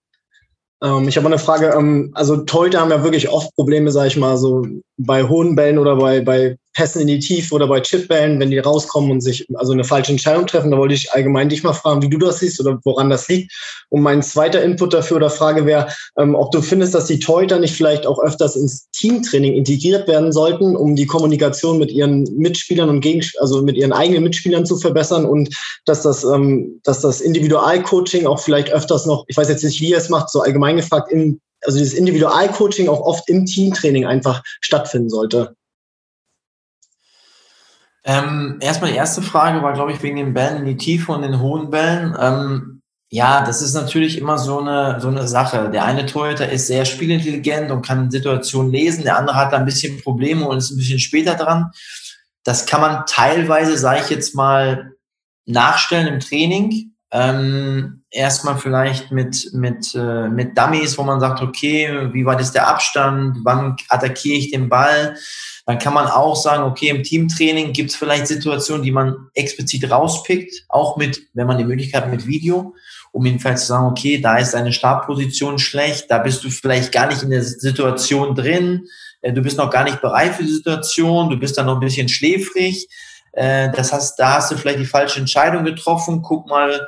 Ähm, 0.83 1.07
ich 1.07 1.17
habe 1.17 1.27
eine 1.27 1.39
Frage. 1.39 1.73
Ähm, 1.75 2.11
also 2.13 2.37
Torhüter 2.37 2.81
haben 2.81 2.91
ja 2.91 3.03
wirklich 3.03 3.29
oft 3.29 3.55
Probleme, 3.55 3.91
sage 3.91 4.09
ich 4.09 4.17
mal, 4.17 4.37
so 4.37 4.67
bei 4.97 5.23
hohen 5.23 5.55
Bällen 5.55 5.79
oder 5.79 5.95
bei, 5.95 6.21
bei 6.21 6.57
Pässen 6.73 7.01
in 7.01 7.07
die 7.07 7.19
Tiefe 7.19 7.53
oder 7.55 7.67
bei 7.67 7.79
Chipbällen, 7.79 8.39
wenn 8.39 8.51
die 8.51 8.59
rauskommen 8.59 9.11
und 9.11 9.21
sich 9.21 9.45
also 9.55 9.73
eine 9.73 9.83
falsche 9.83 10.11
Entscheidung 10.11 10.47
treffen. 10.47 10.71
Da 10.71 10.77
wollte 10.77 10.95
ich 10.95 11.11
allgemein 11.11 11.49
dich 11.49 11.63
mal 11.63 11.73
fragen, 11.73 12.01
wie 12.01 12.09
du 12.09 12.17
das 12.17 12.39
siehst 12.39 12.59
oder 12.59 12.79
woran 12.83 13.09
das 13.09 13.27
liegt. 13.27 13.51
Und 13.89 14.01
mein 14.01 14.21
zweiter 14.23 14.63
Input 14.63 14.93
dafür 14.93 15.17
oder 15.17 15.29
Frage 15.29 15.65
wäre, 15.65 15.87
ähm, 16.17 16.35
ob 16.35 16.51
du 16.51 16.61
findest, 16.61 16.95
dass 16.95 17.05
die 17.05 17.19
Torhüter 17.19 17.59
nicht 17.59 17.75
vielleicht 17.75 18.07
auch 18.07 18.19
öfters 18.19 18.55
ins 18.55 18.89
Teamtraining 18.91 19.53
integriert 19.53 20.07
werden 20.07 20.31
sollten, 20.31 20.75
um 20.75 20.95
die 20.95 21.05
Kommunikation 21.05 21.77
mit 21.77 21.91
ihren 21.91 22.23
Mitspielern 22.37 22.89
und 22.89 23.01
gegen, 23.01 23.21
also 23.39 23.61
mit 23.61 23.77
ihren 23.77 23.93
eigenen 23.93 24.23
Mitspielern 24.23 24.65
zu 24.65 24.77
verbessern 24.77 25.25
und 25.25 25.55
dass 25.85 26.01
das, 26.01 26.23
ähm, 26.23 26.79
dass 26.83 27.01
das 27.01 27.21
Individualcoaching 27.21 28.25
auch 28.25 28.39
vielleicht 28.39 28.71
öfters 28.71 29.05
noch, 29.05 29.25
ich 29.27 29.37
weiß 29.37 29.49
jetzt 29.49 29.63
nicht, 29.63 29.79
wie 29.81 29.89
ihr 29.89 29.97
es 29.97 30.09
macht, 30.09 30.29
so 30.29 30.41
allgemein 30.41 30.77
gefragt, 30.77 31.11
in, 31.11 31.39
also 31.61 31.77
dieses 31.77 31.93
Individualcoaching 31.93 32.89
auch 32.89 33.01
oft 33.01 33.29
im 33.29 33.45
Teamtraining 33.45 34.05
einfach 34.05 34.43
stattfinden 34.61 35.09
sollte. 35.09 35.55
Ähm, 38.05 38.57
erstmal 38.59 38.91
die 38.91 38.97
erste 38.97 39.21
Frage 39.21 39.61
war, 39.61 39.73
glaube 39.73 39.93
ich, 39.93 40.03
wegen 40.03 40.17
den 40.17 40.33
Bällen 40.33 40.57
in 40.57 40.65
die 40.65 40.77
Tiefe 40.77 41.11
und 41.11 41.21
den 41.21 41.39
hohen 41.39 41.69
Bällen. 41.69 42.15
Ähm, 42.19 42.81
ja, 43.09 43.45
das 43.45 43.61
ist 43.61 43.75
natürlich 43.75 44.17
immer 44.17 44.37
so 44.37 44.59
eine, 44.59 44.99
so 44.99 45.07
eine 45.07 45.27
Sache. 45.27 45.69
Der 45.69 45.85
eine 45.85 46.05
Torhüter 46.05 46.49
ist 46.49 46.67
sehr 46.67 46.83
spielintelligent 46.83 47.71
und 47.71 47.85
kann 47.85 48.09
Situationen 48.09 48.71
lesen, 48.71 49.03
der 49.03 49.17
andere 49.17 49.37
hat 49.37 49.53
da 49.53 49.57
ein 49.57 49.65
bisschen 49.65 50.01
Probleme 50.01 50.47
und 50.47 50.57
ist 50.57 50.71
ein 50.71 50.77
bisschen 50.77 50.99
später 50.99 51.35
dran. 51.35 51.71
Das 52.43 52.65
kann 52.65 52.81
man 52.81 53.03
teilweise, 53.07 53.77
sage 53.77 54.01
ich 54.01 54.09
jetzt 54.09 54.35
mal, 54.35 54.93
nachstellen 55.45 56.07
im 56.07 56.19
Training. 56.19 56.93
Ähm, 57.11 58.03
erstmal 58.09 58.57
vielleicht 58.57 59.11
mit, 59.11 59.51
mit, 59.53 59.93
äh, 59.93 60.27
mit 60.27 60.57
Dummies, 60.57 60.97
wo 60.97 61.03
man 61.03 61.19
sagt, 61.19 61.41
okay, 61.41 62.09
wie 62.13 62.25
weit 62.25 62.41
ist 62.41 62.53
der 62.53 62.67
Abstand, 62.67 63.37
wann 63.43 63.75
attackiere 63.89 64.37
ich 64.37 64.51
den 64.51 64.69
Ball, 64.69 65.15
dann 65.65 65.79
kann 65.79 65.93
man 65.93 66.07
auch 66.07 66.35
sagen, 66.35 66.63
okay, 66.63 66.89
im 66.89 67.03
Teamtraining 67.03 67.71
gibt 67.71 67.91
es 67.91 67.95
vielleicht 67.95 68.27
Situationen, 68.27 68.83
die 68.83 68.91
man 68.91 69.29
explizit 69.33 69.89
rauspickt, 69.89 70.65
auch 70.67 70.97
mit, 70.97 71.21
wenn 71.33 71.47
man 71.47 71.57
die 71.57 71.63
Möglichkeit 71.63 72.03
hat, 72.03 72.11
mit 72.11 72.27
Video, 72.27 72.75
um 73.13 73.25
jedenfalls 73.25 73.61
zu 73.61 73.67
sagen, 73.67 73.87
okay, 73.87 74.19
da 74.19 74.37
ist 74.37 74.53
deine 74.53 74.73
Startposition 74.73 75.59
schlecht, 75.59 76.11
da 76.11 76.17
bist 76.17 76.43
du 76.43 76.49
vielleicht 76.49 76.91
gar 76.91 77.07
nicht 77.07 77.23
in 77.23 77.29
der 77.29 77.43
Situation 77.43 78.35
drin, 78.35 78.87
äh, 79.21 79.31
du 79.31 79.41
bist 79.41 79.57
noch 79.57 79.69
gar 79.69 79.85
nicht 79.85 80.01
bereit 80.01 80.35
für 80.35 80.43
die 80.43 80.51
Situation, 80.51 81.29
du 81.29 81.37
bist 81.37 81.57
dann 81.57 81.67
noch 81.67 81.75
ein 81.75 81.79
bisschen 81.79 82.09
schläfrig. 82.09 82.87
Äh, 83.31 83.71
das 83.71 83.93
heißt, 83.93 84.19
da 84.19 84.35
hast 84.35 84.51
du 84.51 84.57
vielleicht 84.57 84.79
die 84.79 84.85
falsche 84.85 85.19
Entscheidung 85.19 85.63
getroffen. 85.63 86.21
Guck 86.21 86.47
mal, 86.47 86.87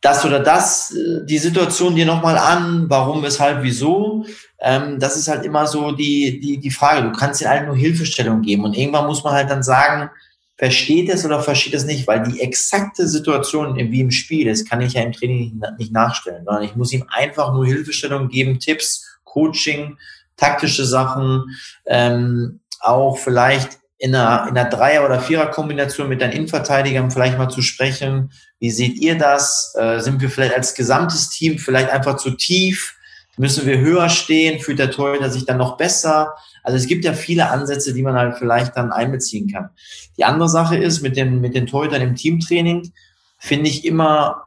das 0.00 0.24
oder 0.24 0.40
das, 0.40 0.90
äh, 0.90 1.24
die 1.24 1.38
Situation 1.38 1.94
dir 1.94 2.06
nochmal 2.06 2.36
an, 2.36 2.86
warum, 2.88 3.22
weshalb, 3.22 3.62
wieso. 3.62 4.26
Ähm, 4.64 4.98
das 4.98 5.16
ist 5.16 5.28
halt 5.28 5.44
immer 5.44 5.66
so 5.66 5.92
die, 5.92 6.40
die, 6.40 6.58
die 6.58 6.70
Frage. 6.70 7.02
Du 7.02 7.12
kannst 7.12 7.42
dir 7.42 7.50
halt 7.50 7.66
nur 7.66 7.76
Hilfestellung 7.76 8.40
geben 8.40 8.64
und 8.64 8.74
irgendwann 8.74 9.06
muss 9.06 9.22
man 9.22 9.34
halt 9.34 9.50
dann 9.50 9.62
sagen, 9.62 10.08
versteht 10.56 11.10
es 11.10 11.26
oder 11.26 11.40
versteht 11.40 11.74
es 11.74 11.84
nicht, 11.84 12.06
weil 12.06 12.22
die 12.22 12.40
exakte 12.40 13.06
Situation 13.06 13.76
wie 13.76 14.00
im 14.00 14.10
Spiel 14.10 14.48
das 14.48 14.64
kann 14.64 14.80
ich 14.80 14.94
ja 14.94 15.02
im 15.02 15.12
Training 15.12 15.60
nicht 15.76 15.92
nachstellen, 15.92 16.44
sondern 16.46 16.62
ich 16.62 16.76
muss 16.76 16.94
ihm 16.94 17.04
einfach 17.10 17.52
nur 17.52 17.66
Hilfestellung 17.66 18.28
geben, 18.28 18.58
Tipps, 18.58 19.18
Coaching, 19.24 19.98
taktische 20.38 20.86
Sachen, 20.86 21.44
ähm, 21.84 22.60
auch 22.80 23.18
vielleicht 23.18 23.80
in 23.98 24.14
einer, 24.14 24.48
in 24.48 24.56
einer 24.56 24.70
Dreier- 24.70 25.04
oder 25.04 25.20
Vierer-Kombination 25.20 26.08
mit 26.08 26.22
deinen 26.22 26.32
Innenverteidigern 26.32 27.10
vielleicht 27.10 27.36
mal 27.36 27.50
zu 27.50 27.60
sprechen. 27.60 28.32
Wie 28.60 28.70
seht 28.70 28.96
ihr 28.96 29.18
das? 29.18 29.74
Äh, 29.78 30.00
sind 30.00 30.22
wir 30.22 30.30
vielleicht 30.30 30.54
als 30.54 30.74
gesamtes 30.74 31.28
Team 31.28 31.58
vielleicht 31.58 31.90
einfach 31.90 32.16
zu 32.16 32.30
tief? 32.30 32.96
Müssen 33.36 33.66
wir 33.66 33.78
höher 33.78 34.08
stehen? 34.08 34.60
Fühlt 34.60 34.78
der 34.78 34.90
Torhüter 34.90 35.30
sich 35.30 35.44
dann 35.44 35.58
noch 35.58 35.76
besser? 35.76 36.34
Also 36.62 36.76
es 36.76 36.86
gibt 36.86 37.04
ja 37.04 37.12
viele 37.12 37.50
Ansätze, 37.50 37.92
die 37.92 38.02
man 38.02 38.14
halt 38.14 38.36
vielleicht 38.38 38.76
dann 38.76 38.92
einbeziehen 38.92 39.50
kann. 39.50 39.70
Die 40.16 40.24
andere 40.24 40.48
Sache 40.48 40.76
ist, 40.76 41.02
mit 41.02 41.16
den, 41.16 41.40
mit 41.40 41.54
den 41.54 41.66
Torhütern 41.66 42.02
im 42.02 42.14
Teamtraining 42.14 42.92
finde 43.38 43.68
ich 43.68 43.84
immer 43.84 44.44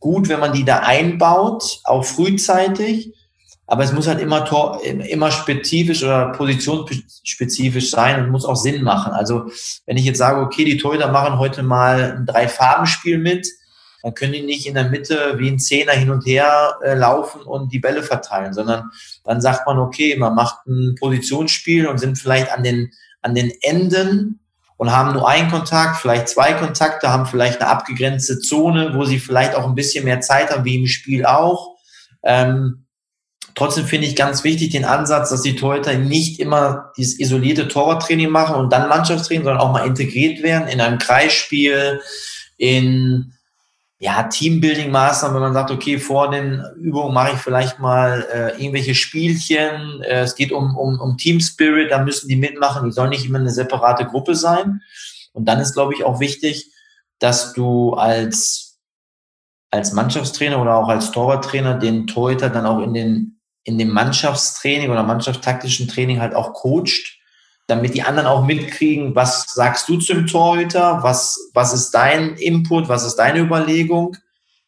gut, 0.00 0.28
wenn 0.28 0.40
man 0.40 0.52
die 0.52 0.64
da 0.64 0.78
einbaut, 0.78 1.80
auch 1.84 2.04
frühzeitig 2.04 3.12
aber 3.66 3.82
es 3.82 3.92
muss 3.92 4.06
halt 4.06 4.20
immer, 4.20 4.44
Tor, 4.44 4.82
immer 4.84 5.30
spezifisch 5.30 6.02
oder 6.02 6.32
positionsspezifisch 6.32 7.90
sein 7.90 8.22
und 8.22 8.30
muss 8.30 8.44
auch 8.44 8.56
Sinn 8.56 8.82
machen. 8.82 9.12
Also 9.12 9.46
wenn 9.86 9.96
ich 9.96 10.04
jetzt 10.04 10.18
sage, 10.18 10.40
okay, 10.40 10.64
die 10.64 10.76
Torhüter 10.76 11.10
machen 11.10 11.38
heute 11.38 11.62
mal 11.62 12.16
ein 12.18 12.26
Drei-Farben-Spiel 12.26 13.18
mit, 13.18 13.48
dann 14.04 14.12
können 14.12 14.34
die 14.34 14.42
nicht 14.42 14.66
in 14.66 14.74
der 14.74 14.90
Mitte 14.90 15.38
wie 15.38 15.48
ein 15.48 15.58
Zehner 15.58 15.92
hin 15.92 16.10
und 16.10 16.26
her 16.26 16.76
äh, 16.84 16.92
laufen 16.92 17.40
und 17.40 17.72
die 17.72 17.78
Bälle 17.78 18.02
verteilen, 18.02 18.52
sondern 18.52 18.90
dann 19.24 19.40
sagt 19.40 19.66
man, 19.66 19.78
okay, 19.78 20.14
man 20.18 20.34
macht 20.34 20.66
ein 20.66 20.94
Positionsspiel 21.00 21.86
und 21.86 21.96
sind 21.96 22.18
vielleicht 22.18 22.52
an 22.52 22.62
den, 22.62 22.92
an 23.22 23.34
den 23.34 23.50
Enden 23.62 24.40
und 24.76 24.92
haben 24.92 25.14
nur 25.14 25.26
einen 25.26 25.50
Kontakt, 25.50 25.96
vielleicht 25.96 26.28
zwei 26.28 26.52
Kontakte, 26.52 27.08
haben 27.08 27.24
vielleicht 27.24 27.62
eine 27.62 27.70
abgegrenzte 27.70 28.40
Zone, 28.40 28.92
wo 28.94 29.06
sie 29.06 29.18
vielleicht 29.18 29.54
auch 29.54 29.66
ein 29.66 29.74
bisschen 29.74 30.04
mehr 30.04 30.20
Zeit 30.20 30.50
haben, 30.50 30.66
wie 30.66 30.76
im 30.76 30.86
Spiel 30.86 31.24
auch. 31.24 31.76
Ähm, 32.22 32.84
Trotzdem 33.54 33.86
finde 33.86 34.08
ich 34.08 34.16
ganz 34.16 34.42
wichtig 34.42 34.70
den 34.70 34.84
Ansatz, 34.84 35.30
dass 35.30 35.42
die 35.42 35.54
Torhüter 35.54 35.94
nicht 35.94 36.40
immer 36.40 36.90
dieses 36.96 37.20
isolierte 37.20 37.68
Torwarttraining 37.68 38.28
machen 38.28 38.56
und 38.56 38.72
dann 38.72 38.88
Mannschaftstraining, 38.88 39.44
sondern 39.44 39.62
auch 39.62 39.72
mal 39.72 39.86
integriert 39.86 40.42
werden 40.42 40.66
in 40.66 40.80
einem 40.80 40.98
Kreisspiel, 40.98 42.00
in 42.56 43.33
ja, 44.04 44.28
Teambuilding-Maßnahmen, 44.28 45.34
wenn 45.34 45.40
man 45.40 45.54
sagt, 45.54 45.70
okay, 45.70 45.96
vor 45.96 46.30
den 46.30 46.62
Übungen 46.76 47.14
mache 47.14 47.32
ich 47.32 47.38
vielleicht 47.38 47.78
mal 47.78 48.26
äh, 48.30 48.62
irgendwelche 48.62 48.94
Spielchen, 48.94 50.02
äh, 50.02 50.20
es 50.20 50.34
geht 50.34 50.52
um, 50.52 50.76
um, 50.76 51.00
um 51.00 51.16
Team 51.16 51.40
Spirit, 51.40 51.90
da 51.90 52.04
müssen 52.04 52.28
die 52.28 52.36
mitmachen, 52.36 52.84
die 52.84 52.92
sollen 52.92 53.08
nicht 53.08 53.24
immer 53.24 53.38
eine 53.38 53.50
separate 53.50 54.04
Gruppe 54.04 54.34
sein. 54.34 54.82
Und 55.32 55.46
dann 55.46 55.58
ist, 55.58 55.72
glaube 55.72 55.94
ich, 55.94 56.04
auch 56.04 56.20
wichtig, 56.20 56.70
dass 57.18 57.54
du 57.54 57.94
als, 57.94 58.78
als 59.70 59.94
Mannschaftstrainer 59.94 60.60
oder 60.60 60.76
auch 60.76 60.90
als 60.90 61.10
Torwarttrainer 61.10 61.78
den 61.78 62.06
Torhüter 62.06 62.50
dann 62.50 62.66
auch 62.66 62.80
in 62.80 62.92
den 62.92 63.40
in 63.66 63.78
dem 63.78 63.88
Mannschaftstraining 63.88 64.90
oder 64.90 65.02
mannschaftstaktischen 65.02 65.88
Training 65.88 66.20
halt 66.20 66.34
auch 66.34 66.52
coacht, 66.52 67.16
damit 67.66 67.94
die 67.94 68.02
anderen 68.02 68.28
auch 68.28 68.44
mitkriegen, 68.44 69.14
was 69.14 69.46
sagst 69.54 69.88
du 69.88 69.96
zum 69.98 70.26
Torhüter, 70.26 71.02
was, 71.02 71.50
was 71.54 71.72
ist 71.72 71.92
dein 71.92 72.34
Input, 72.34 72.88
was 72.88 73.04
ist 73.04 73.16
deine 73.16 73.40
Überlegung. 73.40 74.16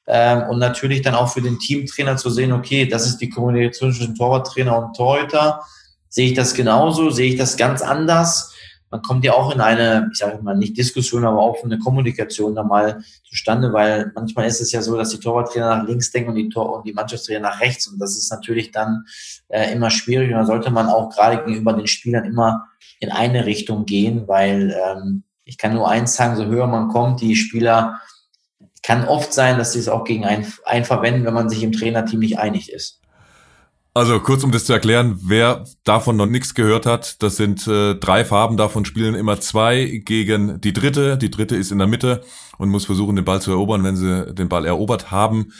Ähm, 0.06 0.44
und 0.48 0.58
natürlich 0.58 1.02
dann 1.02 1.14
auch 1.14 1.32
für 1.32 1.42
den 1.42 1.58
Teamtrainer 1.58 2.16
zu 2.16 2.30
sehen, 2.30 2.52
okay, 2.52 2.86
das 2.86 3.06
ist 3.06 3.18
die 3.18 3.28
Kommunikation 3.28 3.92
zwischen 3.92 4.14
Torwarttrainer 4.14 4.78
und 4.78 4.96
Torhüter. 4.96 5.60
Sehe 6.08 6.28
ich 6.28 6.34
das 6.34 6.54
genauso? 6.54 7.10
Sehe 7.10 7.30
ich 7.30 7.36
das 7.36 7.56
ganz 7.56 7.82
anders? 7.82 8.54
Man 8.90 9.02
kommt 9.02 9.24
ja 9.24 9.32
auch 9.32 9.52
in 9.52 9.60
eine, 9.60 10.08
ich 10.12 10.18
sage 10.18 10.42
mal 10.42 10.56
nicht 10.56 10.76
Diskussion, 10.76 11.24
aber 11.24 11.40
auch 11.40 11.62
eine 11.64 11.78
Kommunikation 11.78 12.54
da 12.54 12.62
mal 12.62 13.02
zustande, 13.28 13.72
weil 13.72 14.12
manchmal 14.14 14.46
ist 14.46 14.60
es 14.60 14.70
ja 14.72 14.80
so, 14.80 14.96
dass 14.96 15.10
die 15.10 15.18
Torwarttrainer 15.18 15.76
nach 15.76 15.88
links 15.88 16.12
denken 16.12 16.30
und 16.30 16.36
die, 16.36 16.48
Tor 16.48 16.76
und 16.76 16.86
die 16.86 16.92
Mannschaftstrainer 16.92 17.40
nach 17.40 17.60
rechts. 17.60 17.88
Und 17.88 17.98
das 17.98 18.16
ist 18.16 18.30
natürlich 18.30 18.70
dann 18.70 19.04
äh, 19.48 19.72
immer 19.72 19.90
schwierig. 19.90 20.30
Und 20.30 20.36
da 20.36 20.46
sollte 20.46 20.70
man 20.70 20.88
auch 20.88 21.10
gerade 21.10 21.44
gegenüber 21.44 21.72
den 21.72 21.86
Spielern 21.86 22.24
immer 22.24 22.68
in 23.00 23.10
eine 23.10 23.44
Richtung 23.44 23.86
gehen, 23.86 24.28
weil 24.28 24.76
ähm, 24.86 25.24
ich 25.44 25.58
kann 25.58 25.74
nur 25.74 25.88
eins 25.88 26.14
sagen, 26.14 26.36
so 26.36 26.46
höher 26.46 26.66
man 26.66 26.88
kommt, 26.88 27.20
die 27.20 27.36
Spieler 27.36 28.00
kann 28.82 29.06
oft 29.06 29.32
sein, 29.32 29.58
dass 29.58 29.72
sie 29.72 29.80
es 29.80 29.88
auch 29.88 30.04
gegen 30.04 30.24
einen, 30.24 30.46
einen 30.64 30.84
verwenden, 30.84 31.24
wenn 31.24 31.34
man 31.34 31.48
sich 31.48 31.62
im 31.62 31.72
Trainerteam 31.72 32.20
nicht 32.20 32.38
einig 32.38 32.72
ist. 32.72 33.00
Also 33.96 34.20
kurz 34.20 34.44
um 34.44 34.52
das 34.52 34.66
zu 34.66 34.74
erklären, 34.74 35.18
wer 35.22 35.64
davon 35.84 36.18
noch 36.18 36.26
nichts 36.26 36.54
gehört 36.54 36.84
hat, 36.84 37.22
das 37.22 37.36
sind 37.36 37.66
äh, 37.66 37.94
drei 37.94 38.26
Farben, 38.26 38.58
davon 38.58 38.84
spielen 38.84 39.14
immer 39.14 39.40
zwei 39.40 40.02
gegen 40.04 40.60
die 40.60 40.74
dritte. 40.74 41.16
Die 41.16 41.30
dritte 41.30 41.56
ist 41.56 41.72
in 41.72 41.78
der 41.78 41.86
Mitte 41.86 42.22
und 42.58 42.68
muss 42.68 42.84
versuchen, 42.84 43.16
den 43.16 43.24
Ball 43.24 43.40
zu 43.40 43.52
erobern. 43.52 43.84
Wenn 43.84 43.96
sie 43.96 44.34
den 44.34 44.50
Ball 44.50 44.66
erobert 44.66 45.10
haben, 45.10 45.50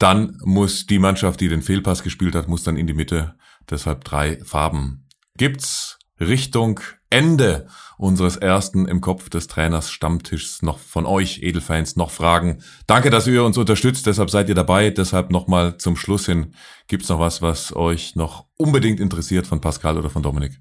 dann 0.00 0.40
muss 0.42 0.86
die 0.86 0.98
Mannschaft, 0.98 1.40
die 1.40 1.46
den 1.46 1.62
Fehlpass 1.62 2.02
gespielt 2.02 2.34
hat, 2.34 2.48
muss 2.48 2.64
dann 2.64 2.76
in 2.76 2.88
die 2.88 2.94
Mitte. 2.94 3.36
Deshalb 3.70 4.02
drei 4.02 4.40
Farben. 4.44 5.06
Gibt's 5.38 6.00
Richtung 6.18 6.80
Ende 7.14 7.68
unseres 7.96 8.36
ersten 8.36 8.88
im 8.88 9.00
Kopf 9.00 9.30
des 9.30 9.46
Trainers 9.46 9.88
Stammtischs 9.88 10.62
noch 10.62 10.78
von 10.78 11.06
euch, 11.06 11.44
Edelfans, 11.44 11.94
noch 11.94 12.10
Fragen. 12.10 12.58
Danke, 12.88 13.08
dass 13.10 13.28
ihr 13.28 13.44
uns 13.44 13.56
unterstützt, 13.56 14.06
deshalb 14.06 14.30
seid 14.30 14.48
ihr 14.48 14.56
dabei. 14.56 14.90
Deshalb 14.90 15.30
nochmal 15.30 15.76
zum 15.78 15.94
Schluss 15.94 16.26
hin. 16.26 16.54
Gibt's 16.88 17.08
noch 17.08 17.20
was, 17.20 17.40
was 17.40 17.74
euch 17.76 18.16
noch 18.16 18.46
unbedingt 18.56 18.98
interessiert 18.98 19.46
von 19.46 19.60
Pascal 19.60 19.96
oder 19.96 20.10
von 20.10 20.24
Dominik? 20.24 20.58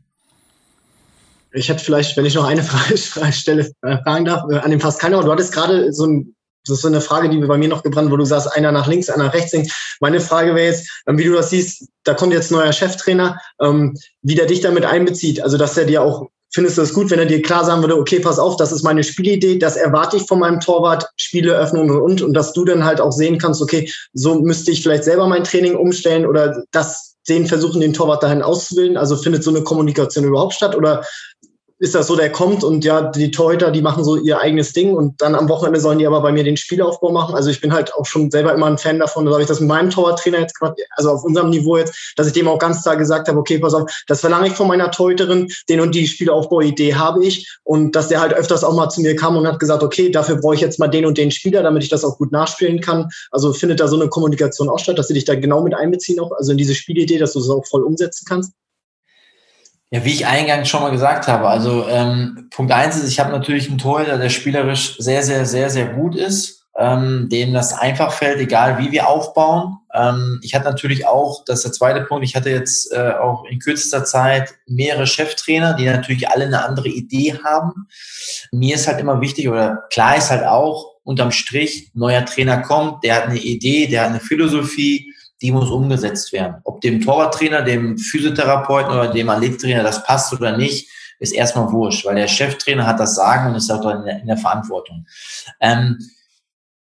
Ich 1.54 1.70
hätte 1.70 1.84
vielleicht, 1.84 2.16
wenn 2.18 2.26
ich 2.26 2.36
noch 2.36 2.46
eine 2.46 2.64
Frage 2.64 3.34
stelle, 3.34 3.72
äh, 3.82 3.98
fragen 4.04 4.26
darf, 4.26 4.48
äh, 4.52 4.58
an 4.58 4.70
den 4.70 4.80
Pascal, 4.80 5.10
du 5.10 5.32
hattest 5.32 5.54
gerade 5.54 5.92
so 5.92 6.06
ein 6.06 6.36
das 6.66 6.78
ist 6.78 6.82
so 6.84 6.88
eine 6.88 7.02
Frage, 7.02 7.30
die 7.30 7.40
bei 7.40 7.58
mir 7.58 7.68
noch 7.68 7.84
gebrannt, 7.84 8.10
wo 8.10 8.16
du 8.16 8.24
sagst, 8.24 8.54
einer 8.56 8.72
nach 8.72 8.88
links, 8.88 9.10
einer 9.10 9.26
nach 9.26 9.34
rechts. 9.34 9.54
Meine 10.00 10.22
Frage 10.22 10.56
wäre 10.56 10.68
jetzt, 10.68 10.90
ähm, 11.08 11.18
wie 11.18 11.26
du 11.26 11.34
das 11.34 11.50
siehst, 11.50 11.90
da 12.04 12.14
kommt 12.14 12.32
jetzt 12.32 12.52
ein 12.52 12.56
neuer 12.56 12.72
Cheftrainer, 12.72 13.38
ähm, 13.62 13.98
wie 14.22 14.36
der 14.36 14.46
dich 14.46 14.62
damit 14.62 14.86
einbezieht. 14.86 15.42
Also, 15.42 15.58
dass 15.58 15.78
er 15.78 15.86
dir 15.86 16.02
auch, 16.02 16.30
findest 16.54 16.78
du 16.78 16.82
das 16.82 16.94
gut, 16.94 17.10
wenn 17.10 17.20
er 17.20 17.26
dir 17.26 17.42
klar 17.42 17.66
sagen 17.66 17.82
würde, 17.82 17.98
okay, 17.98 18.20
pass 18.20 18.40
auf, 18.40 18.58
das 18.58 18.72
ist 18.72 18.84
meine 18.84 19.04
Spielidee, 19.04 19.58
das 19.58 19.76
erwarte 19.76 20.18
ich 20.18 20.24
von 20.24 20.40
meinem 20.40 20.60
Torwart, 20.60 21.06
Spiele 21.18 21.54
öffnen 21.54 21.90
und, 21.90 22.00
und, 22.00 22.22
und 22.22 22.34
dass 22.34 22.54
du 22.54 22.64
dann 22.64 22.86
halt 22.86 23.02
auch 23.02 23.12
sehen 23.12 23.40
kannst, 23.40 23.62
okay, 23.62 23.90
so 24.14 24.36
müsste 24.36 24.72
ich 24.72 24.84
vielleicht 24.84 25.04
selber 25.04 25.28
mein 25.28 25.44
Training 25.44 25.76
umstellen 25.76 26.26
oder 26.26 26.64
das, 26.72 27.16
den 27.28 27.48
versuchen, 27.48 27.82
den 27.82 27.94
Torwart 27.94 28.22
dahin 28.22 28.42
auszubilden. 28.42 28.98
Also 28.98 29.16
findet 29.16 29.44
so 29.44 29.50
eine 29.50 29.64
Kommunikation 29.64 30.26
überhaupt 30.26 30.54
statt 30.54 30.76
oder 30.76 31.06
ist 31.80 31.96
das 31.96 32.08
so, 32.08 32.16
der 32.16 32.32
kommt 32.32 32.64
und 32.64 32.86
ja, 32.86 33.02
die 33.02 33.32
Torhüter, 33.32 33.72
die 33.72 33.82
machen 33.82 34.04
so 34.04 34.16
ihr 34.16 34.40
eigenes 34.40 34.74
Ding 34.74 34.94
und 34.94 35.22
dann 35.22 35.36
am 35.36 35.50
Wochenende 35.50 35.80
sollen 35.80 36.00
die 36.00 36.08
aber 36.08 36.22
bei 36.22 36.32
mir 36.32 36.44
den 36.44 36.56
Spielaufbau 36.56 37.12
machen. 37.12 37.36
Also 37.36 37.50
ich 37.50 37.60
bin 37.60 37.74
halt 37.74 37.94
auch 37.96 38.06
schon 38.06 38.32
selber 38.32 38.54
immer 38.54 38.68
ein 38.68 38.78
Fan 38.78 39.00
davon, 39.00 39.26
da 39.26 39.32
habe 39.32 39.42
ich 39.42 39.48
das 39.48 39.60
mit 39.60 39.70
meinem 39.70 39.90
Torwarttrainer 39.90 40.40
jetzt 40.40 40.58
gerade, 40.58 40.76
also 40.96 41.10
auf 41.10 41.24
unserem 41.24 41.50
Niveau 41.50 41.78
jetzt, 41.78 42.14
dass 42.16 42.28
ich 42.28 42.34
dem 42.34 42.48
auch 42.48 42.60
ganz 42.60 42.84
klar 42.84 42.96
gesagt 42.96 43.28
habe, 43.28 43.40
okay, 43.40 43.60
pass 43.60 43.74
auf, 43.74 43.92
das 44.08 44.22
verlange 44.22 44.48
ich 44.48 44.54
von 44.54 44.68
meiner 44.68 44.92
Torhüterin, 44.92 45.52
den 45.68 45.82
und 45.82 45.94
die 45.94 46.08
Spielaufbauidee 46.08 46.96
habe 46.96 47.26
ich 47.26 47.52
und 47.64 47.96
dass 47.96 48.08
der 48.08 48.22
halt 48.22 48.34
öfters 48.34 48.64
auch 48.64 48.76
mal 48.76 48.90
zu 48.90 49.02
mir 49.02 49.16
kam 49.16 49.36
und 49.36 49.48
hat 49.48 49.60
gesagt, 49.60 49.84
okay, 49.84 50.10
dafür 50.10 50.38
brauche 50.38 50.56
ich 50.56 50.62
jetzt 50.62 50.80
mal 50.80 50.88
den 50.88 51.06
und 51.06 51.18
den 51.18 51.32
Spieler, 51.32 51.64
damit 51.64 51.84
ich 51.84 51.90
das 51.90 52.06
auch 52.06 52.18
gut 52.18 52.32
nachspielen 52.32 52.80
kann. 52.80 53.10
Also 53.32 53.52
findet 53.52 53.80
da 53.80 53.88
so 53.88 54.00
eine 54.00 54.10
Kommunikation 54.10 54.70
auch 54.70 54.80
statt, 54.80 54.98
dass 54.98 55.08
sie 55.08 55.16
dich 55.16 55.26
da 55.26 55.36
genau 55.36 55.62
mit 55.62 55.74
einbeziehen 55.74 56.20
auch, 56.20 56.32
also 56.32 56.52
in 56.52 56.58
diese 56.58 56.76
Spielidee, 56.76 57.18
dass 57.18 57.34
du 57.34 57.40
es 57.40 57.50
auch 57.50 57.66
voll 57.66 57.84
umsetzen 57.84 58.26
kannst? 58.28 58.54
Ja, 59.94 60.04
wie 60.04 60.12
ich 60.12 60.26
eingangs 60.26 60.70
schon 60.70 60.82
mal 60.82 60.90
gesagt 60.90 61.28
habe, 61.28 61.48
also 61.48 61.88
ähm, 61.88 62.48
Punkt 62.50 62.72
eins 62.72 62.98
ist, 62.98 63.08
ich 63.08 63.20
habe 63.20 63.32
natürlich 63.32 63.70
einen 63.70 63.78
Torhüter, 63.78 64.18
der 64.18 64.30
spielerisch 64.30 64.98
sehr, 64.98 65.22
sehr, 65.22 65.46
sehr, 65.46 65.70
sehr 65.70 65.86
gut 65.86 66.16
ist, 66.16 66.66
ähm, 66.76 67.30
dem 67.32 67.54
das 67.54 67.74
einfach 67.78 68.12
fällt, 68.12 68.40
egal 68.40 68.80
wie 68.80 68.92
wir 68.92 69.08
aufbauen. 69.08 69.78
Ähm, 69.94 70.40
ich 70.42 70.56
hatte 70.56 70.66
natürlich 70.66 71.06
auch, 71.06 71.46
das 71.46 71.60
ist 71.60 71.66
der 71.66 71.72
zweite 71.74 72.02
Punkt, 72.06 72.26
ich 72.26 72.36
hatte 72.36 72.50
jetzt 72.50 72.92
äh, 72.92 73.12
auch 73.12 73.46
in 73.46 73.60
kürzester 73.60 74.04
Zeit 74.04 74.56
mehrere 74.66 75.06
Cheftrainer, 75.06 75.76
die 75.76 75.86
natürlich 75.86 76.28
alle 76.28 76.46
eine 76.46 76.66
andere 76.66 76.88
Idee 76.90 77.38
haben. 77.44 77.88
Mir 78.52 78.74
ist 78.74 78.88
halt 78.88 79.00
immer 79.00 79.22
wichtig, 79.22 79.48
oder 79.48 79.84
klar 79.92 80.18
ist 80.18 80.32
halt 80.32 80.44
auch, 80.44 80.94
unterm 81.04 81.32
Strich, 81.32 81.92
neuer 81.94 82.26
Trainer 82.26 82.64
kommt, 82.64 83.04
der 83.04 83.16
hat 83.16 83.24
eine 83.26 83.38
Idee, 83.38 83.86
der 83.86 84.02
hat 84.02 84.10
eine 84.10 84.20
Philosophie, 84.22 85.13
die 85.42 85.52
muss 85.52 85.70
umgesetzt 85.70 86.32
werden. 86.32 86.56
Ob 86.64 86.82
dem 86.82 87.02
Torwarttrainer, 87.02 87.62
dem 87.62 87.98
Physiotherapeuten 87.98 88.92
oder 88.92 89.12
dem 89.12 89.30
Athletiktrainer 89.30 89.84
das 89.84 90.04
passt 90.04 90.32
oder 90.34 90.56
nicht, 90.58 90.90
ist 91.20 91.34
erstmal 91.34 91.72
wurscht, 91.72 92.06
weil 92.06 92.16
der 92.16 92.28
Cheftrainer 92.28 92.86
hat 92.86 93.00
das 93.00 93.16
Sagen 93.16 93.50
und 93.50 93.56
ist 93.56 93.72
auch 93.72 93.90
in 93.90 94.06
der, 94.06 94.20
in 94.20 94.28
der 94.28 94.38
Verantwortung. 94.38 95.06
Ähm, 95.60 95.98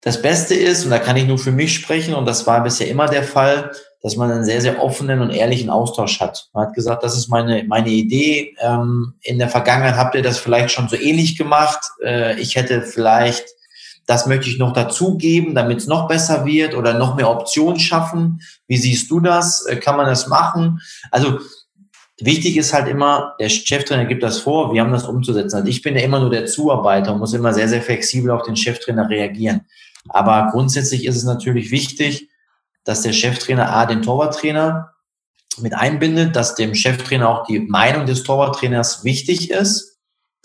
das 0.01 0.21
Beste 0.21 0.53
ist, 0.53 0.83
und 0.83 0.91
da 0.91 0.99
kann 0.99 1.15
ich 1.15 1.25
nur 1.25 1.37
für 1.37 1.53
mich 1.53 1.73
sprechen, 1.73 2.13
und 2.13 2.25
das 2.25 2.45
war 2.45 2.61
bisher 2.61 2.89
immer 2.89 3.07
der 3.07 3.23
Fall, 3.23 3.71
dass 4.01 4.17
man 4.17 4.29
einen 4.29 4.43
sehr, 4.43 4.59
sehr 4.59 4.83
offenen 4.83 5.21
und 5.21 5.29
ehrlichen 5.29 5.69
Austausch 5.69 6.19
hat. 6.19 6.49
Man 6.51 6.67
hat 6.67 6.73
gesagt, 6.73 7.03
das 7.03 7.17
ist 7.17 7.29
meine, 7.29 7.63
meine 7.63 7.89
Idee. 7.89 8.53
Ähm, 8.59 9.13
in 9.21 9.39
der 9.39 9.47
Vergangenheit 9.47 9.95
habt 9.95 10.13
ihr 10.15 10.21
das 10.21 10.39
vielleicht 10.39 10.71
schon 10.71 10.89
so 10.89 10.97
ähnlich 10.97 11.37
gemacht. 11.37 11.79
Äh, 12.03 12.37
ich 12.37 12.57
hätte 12.57 12.81
vielleicht 12.81 13.45
das 14.05 14.25
möchte 14.25 14.49
ich 14.49 14.59
noch 14.59 14.73
dazugeben, 14.73 15.55
damit 15.55 15.79
es 15.79 15.87
noch 15.87 16.07
besser 16.07 16.45
wird 16.45 16.75
oder 16.75 16.93
noch 16.93 17.15
mehr 17.15 17.29
Optionen 17.29 17.79
schaffen. 17.79 18.41
Wie 18.67 18.77
siehst 18.77 19.09
du 19.09 19.19
das? 19.19 19.65
Äh, 19.65 19.77
kann 19.77 19.97
man 19.97 20.07
das 20.07 20.27
machen? 20.27 20.81
Also 21.11 21.39
wichtig 22.19 22.57
ist 22.57 22.73
halt 22.73 22.87
immer, 22.87 23.35
der 23.39 23.49
Cheftrainer 23.49 24.05
gibt 24.05 24.23
das 24.23 24.39
vor, 24.39 24.73
wir 24.73 24.81
haben 24.81 24.91
das 24.91 25.05
umzusetzen. 25.05 25.57
Also 25.57 25.67
ich 25.67 25.81
bin 25.81 25.95
ja 25.95 26.01
immer 26.01 26.19
nur 26.19 26.29
der 26.29 26.45
Zuarbeiter 26.45 27.13
und 27.13 27.19
muss 27.19 27.33
immer 27.33 27.53
sehr, 27.53 27.69
sehr 27.69 27.81
flexibel 27.81 28.31
auf 28.31 28.43
den 28.43 28.55
Cheftrainer 28.55 29.09
reagieren. 29.09 29.61
Aber 30.09 30.49
grundsätzlich 30.51 31.05
ist 31.05 31.15
es 31.15 31.23
natürlich 31.23 31.71
wichtig, 31.71 32.29
dass 32.83 33.01
der 33.01 33.13
Cheftrainer 33.13 33.73
A 33.73 33.85
den 33.85 34.01
Torwarttrainer 34.01 34.93
mit 35.59 35.73
einbindet, 35.73 36.35
dass 36.35 36.55
dem 36.55 36.75
Cheftrainer 36.75 37.29
auch 37.29 37.45
die 37.45 37.59
Meinung 37.59 38.05
des 38.05 38.23
Torwarttrainers 38.23 39.03
wichtig 39.03 39.51
ist 39.51 39.99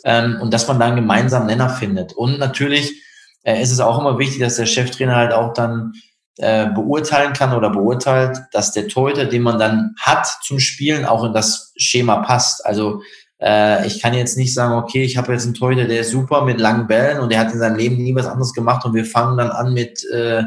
ähm, 0.05 0.39
und 0.41 0.53
dass 0.53 0.69
man 0.69 0.79
dann 0.79 0.97
gemeinsam 0.97 1.47
Nenner 1.47 1.71
findet. 1.71 2.13
Und 2.13 2.39
natürlich 2.39 3.03
äh, 3.43 3.63
ist 3.63 3.73
es 3.73 3.81
auch 3.81 3.99
immer 3.99 4.19
wichtig, 4.19 4.41
dass 4.41 4.57
der 4.57 4.67
Cheftrainer 4.67 5.17
halt 5.17 5.33
auch 5.33 5.53
dann 5.53 5.93
äh, 6.39 6.67
beurteilen 6.71 7.33
kann 7.33 7.53
oder 7.53 7.71
beurteilt, 7.71 8.39
dass 8.53 8.73
der 8.73 8.89
Torhüter, 8.89 9.25
den 9.25 9.43
man 9.43 9.59
dann 9.59 9.95
hat 10.01 10.27
zum 10.43 10.61
Spielen, 10.61 11.05
auch 11.05 11.25
in 11.25 11.33
das 11.33 11.73
Schema 11.77 12.19
passt. 12.19 12.65
Also 12.65 13.03
äh, 13.41 13.87
ich 13.87 14.01
kann 14.01 14.15
jetzt 14.15 14.37
nicht 14.37 14.55
sagen, 14.55 14.75
okay, 14.75 15.03
ich 15.03 15.17
habe 15.17 15.33
jetzt 15.33 15.45
einen 15.45 15.55
Torhüter, 15.55 15.87
der 15.87 16.01
ist 16.01 16.11
super 16.11 16.45
mit 16.45 16.61
langen 16.61 16.87
Bällen 16.87 17.21
und 17.21 17.31
der 17.31 17.41
hat 17.41 17.53
in 17.53 17.59
seinem 17.59 17.77
Leben 17.77 17.97
nie 17.97 18.15
was 18.15 18.27
anderes 18.27 18.53
gemacht 18.53 18.85
und 18.85 18.95
wir 18.95 19.05
fangen 19.05 19.37
dann 19.37 19.51
an 19.51 19.73
mit 19.73 20.05
äh, 20.13 20.45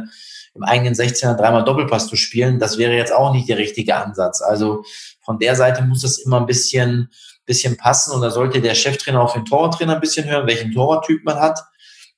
im 0.54 0.64
eigenen 0.64 0.94
16er 0.94 1.36
dreimal 1.36 1.64
Doppelpass 1.64 2.08
zu 2.08 2.16
spielen. 2.16 2.60
Das 2.60 2.78
wäre 2.78 2.94
jetzt 2.94 3.14
auch 3.14 3.34
nicht 3.34 3.48
der 3.48 3.58
richtige 3.58 3.96
Ansatz. 3.96 4.42
Also 4.42 4.84
von 5.22 5.40
der 5.40 5.56
Seite 5.56 5.84
muss 5.84 6.02
das 6.02 6.20
immer 6.20 6.40
ein 6.40 6.46
bisschen, 6.46 7.10
bisschen 7.46 7.78
passen 7.78 8.14
und 8.14 8.22
da 8.22 8.32
sollte 8.32 8.62
der 8.62 8.76
Cheftrainer 8.76 9.22
auf 9.22 9.34
den 9.34 9.46
Torwarttrainer 9.46 9.96
ein 9.96 10.02
bisschen 10.02 10.30
hören, 10.30 10.48
welchen 10.48 10.74
Torwarttyp 10.74 11.24
man 11.24 11.40
hat. 11.40 11.60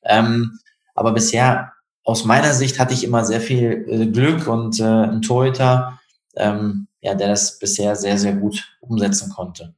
Ähm, 0.03 0.59
aber 0.93 1.11
bisher, 1.13 1.73
aus 2.03 2.25
meiner 2.25 2.53
Sicht, 2.53 2.79
hatte 2.79 2.93
ich 2.93 3.03
immer 3.03 3.23
sehr 3.23 3.41
viel 3.41 3.85
äh, 3.87 4.05
Glück 4.07 4.47
und 4.47 4.79
äh, 4.79 4.83
einen 4.83 5.21
Torhüter, 5.21 5.99
ähm, 6.35 6.87
ja, 7.01 7.15
der 7.15 7.29
das 7.29 7.59
bisher 7.59 7.95
sehr, 7.95 8.17
sehr 8.17 8.33
gut 8.33 8.77
umsetzen 8.81 9.31
konnte. 9.31 9.73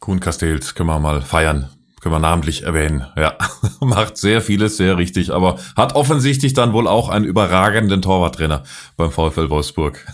Kuhn 0.00 0.20
Castells 0.20 0.74
können 0.74 0.88
wir 0.88 0.98
mal 0.98 1.22
feiern. 1.22 1.68
Können 2.00 2.16
wir 2.16 2.18
namentlich 2.18 2.64
erwähnen. 2.64 3.06
Ja, 3.16 3.36
macht 3.80 4.16
sehr 4.16 4.42
vieles 4.42 4.76
sehr 4.76 4.98
richtig, 4.98 5.30
aber 5.32 5.58
hat 5.76 5.94
offensichtlich 5.94 6.52
dann 6.52 6.72
wohl 6.72 6.88
auch 6.88 7.08
einen 7.08 7.24
überragenden 7.24 8.02
Torwarttrainer 8.02 8.64
beim 8.96 9.12
VfL 9.12 9.50
Wolfsburg. 9.50 10.04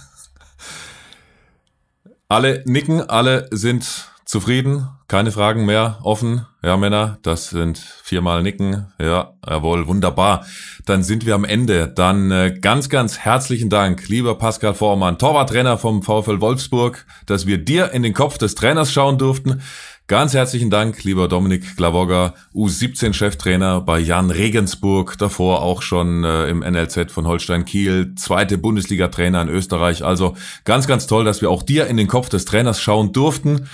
Alle 2.28 2.62
nicken, 2.66 3.00
alle 3.00 3.48
sind 3.50 4.10
Zufrieden? 4.28 4.86
Keine 5.08 5.32
Fragen 5.32 5.64
mehr? 5.64 6.00
Offen? 6.02 6.44
Ja, 6.62 6.76
Männer, 6.76 7.16
das 7.22 7.48
sind 7.48 7.78
viermal 7.78 8.42
Nicken. 8.42 8.84
Ja, 9.00 9.32
jawohl, 9.48 9.86
wunderbar. 9.86 10.44
Dann 10.84 11.02
sind 11.02 11.24
wir 11.24 11.34
am 11.34 11.46
Ende. 11.46 11.88
Dann 11.88 12.30
äh, 12.30 12.54
ganz, 12.60 12.90
ganz 12.90 13.16
herzlichen 13.16 13.70
Dank, 13.70 14.06
lieber 14.10 14.34
Pascal 14.36 14.74
Vormann, 14.74 15.16
Torwarttrainer 15.16 15.78
vom 15.78 16.02
VfL 16.02 16.42
Wolfsburg, 16.42 17.06
dass 17.24 17.46
wir 17.46 17.56
dir 17.56 17.92
in 17.92 18.02
den 18.02 18.12
Kopf 18.12 18.36
des 18.36 18.54
Trainers 18.54 18.92
schauen 18.92 19.16
durften. 19.16 19.62
Ganz 20.08 20.34
herzlichen 20.34 20.68
Dank, 20.68 21.04
lieber 21.04 21.26
Dominik 21.26 21.78
Glavogger, 21.78 22.34
U17-Cheftrainer 22.54 23.80
bei 23.80 23.98
Jan 23.98 24.30
Regensburg, 24.30 25.16
davor 25.16 25.62
auch 25.62 25.80
schon 25.80 26.24
äh, 26.24 26.48
im 26.48 26.58
NLZ 26.58 27.10
von 27.10 27.26
Holstein 27.26 27.64
Kiel, 27.64 28.14
zweite 28.14 28.58
Bundesliga-Trainer 28.58 29.40
in 29.40 29.48
Österreich. 29.48 30.04
Also 30.04 30.36
ganz, 30.64 30.86
ganz 30.86 31.06
toll, 31.06 31.24
dass 31.24 31.40
wir 31.40 31.48
auch 31.48 31.62
dir 31.62 31.86
in 31.86 31.96
den 31.96 32.08
Kopf 32.08 32.28
des 32.28 32.44
Trainers 32.44 32.78
schauen 32.78 33.12
durften. 33.12 33.68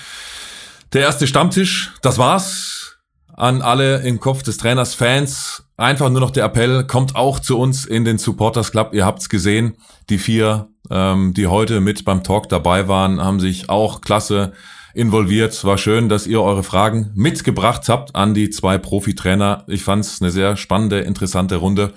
Der 0.95 1.03
erste 1.03 1.27
Stammtisch, 1.27 1.91
das 2.03 2.19
war's. 2.19 2.99
An 3.37 3.63
alle 3.63 4.03
im 4.07 4.21
Kopf 4.21 4.45
des 4.45 4.59
Trainers 4.59 4.95
Fans. 4.95 5.65
Einfach 5.77 6.09
nur 6.09 6.21
noch 6.21 6.31
der 6.31 6.45
Appell, 6.45 6.87
kommt 6.87 7.17
auch 7.17 7.41
zu 7.41 7.59
uns 7.59 7.85
in 7.85 8.05
den 8.05 8.17
Supporters 8.17 8.71
Club. 8.71 8.91
Ihr 8.93 9.05
habt's 9.05 9.29
gesehen. 9.29 9.77
Die 10.09 10.19
vier, 10.19 10.69
ähm, 10.91 11.35
die 11.35 11.49
heute 11.49 11.81
mit 11.81 12.05
beim 12.05 12.23
Talk 12.23 12.49
dabei 12.49 12.87
waren, 12.87 13.21
haben 13.21 13.41
sich 13.41 13.69
auch 13.69 14.03
klasse 14.03 14.53
involviert. 14.95 15.65
War 15.65 15.79
schön, 15.79 16.09
dass 16.09 16.29
ihr 16.29 16.41
eure 16.41 16.63
Fragen 16.63 17.11
mitgebracht 17.17 17.89
habt 17.89 18.15
an 18.15 18.33
die 18.33 18.51
zwei 18.51 18.79
Profi-Trainer. 18.79 19.65
Ich 19.67 19.83
fand's 19.83 20.23
eine 20.23 20.31
sehr 20.31 20.57
spannende, 20.57 21.01
interessante 21.01 21.57
Runde 21.57 21.93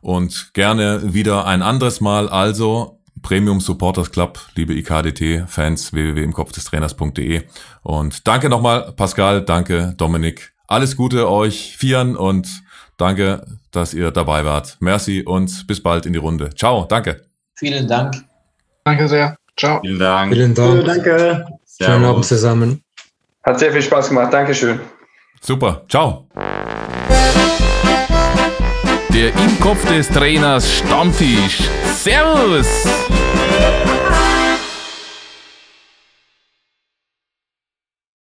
und 0.00 0.52
gerne 0.52 1.14
wieder 1.14 1.46
ein 1.46 1.62
anderes 1.62 2.00
Mal. 2.00 2.28
Also 2.28 3.01
Premium 3.20 3.60
Supporters 3.60 4.10
Club, 4.10 4.38
liebe 4.54 4.74
IKDT-Fans, 4.74 5.92
www.imkopfdestrainers.de. 5.92 7.42
Und 7.82 8.26
danke 8.26 8.48
nochmal, 8.48 8.92
Pascal, 8.96 9.42
danke, 9.42 9.94
Dominik. 9.96 10.52
Alles 10.66 10.96
Gute 10.96 11.30
euch 11.30 11.76
Vieren 11.76 12.16
und 12.16 12.48
danke, 12.96 13.44
dass 13.70 13.94
ihr 13.94 14.10
dabei 14.10 14.44
wart. 14.44 14.76
Merci 14.80 15.22
und 15.22 15.66
bis 15.66 15.82
bald 15.82 16.06
in 16.06 16.12
die 16.12 16.18
Runde. 16.18 16.50
Ciao, 16.54 16.84
danke. 16.84 17.26
Vielen 17.54 17.86
Dank. 17.86 18.14
Danke 18.84 19.08
sehr. 19.08 19.36
Ciao. 19.56 19.80
Vielen 19.80 19.98
Dank. 19.98 20.32
Vielen 20.32 20.54
Dank. 20.54 20.84
danke. 20.84 21.46
Schönen 21.80 22.04
Abend 22.04 22.24
zusammen. 22.24 22.82
Hat 23.42 23.58
sehr 23.58 23.72
viel 23.72 23.82
Spaß 23.82 24.08
gemacht. 24.08 24.32
Dankeschön. 24.32 24.80
Super, 25.40 25.84
ciao. 25.88 26.28
Der 29.12 29.28
im 29.28 29.60
Kopf 29.60 29.84
des 29.86 30.08
Trainers 30.08 30.78
Stammtisch. 30.78 31.60
Servus! 32.02 34.01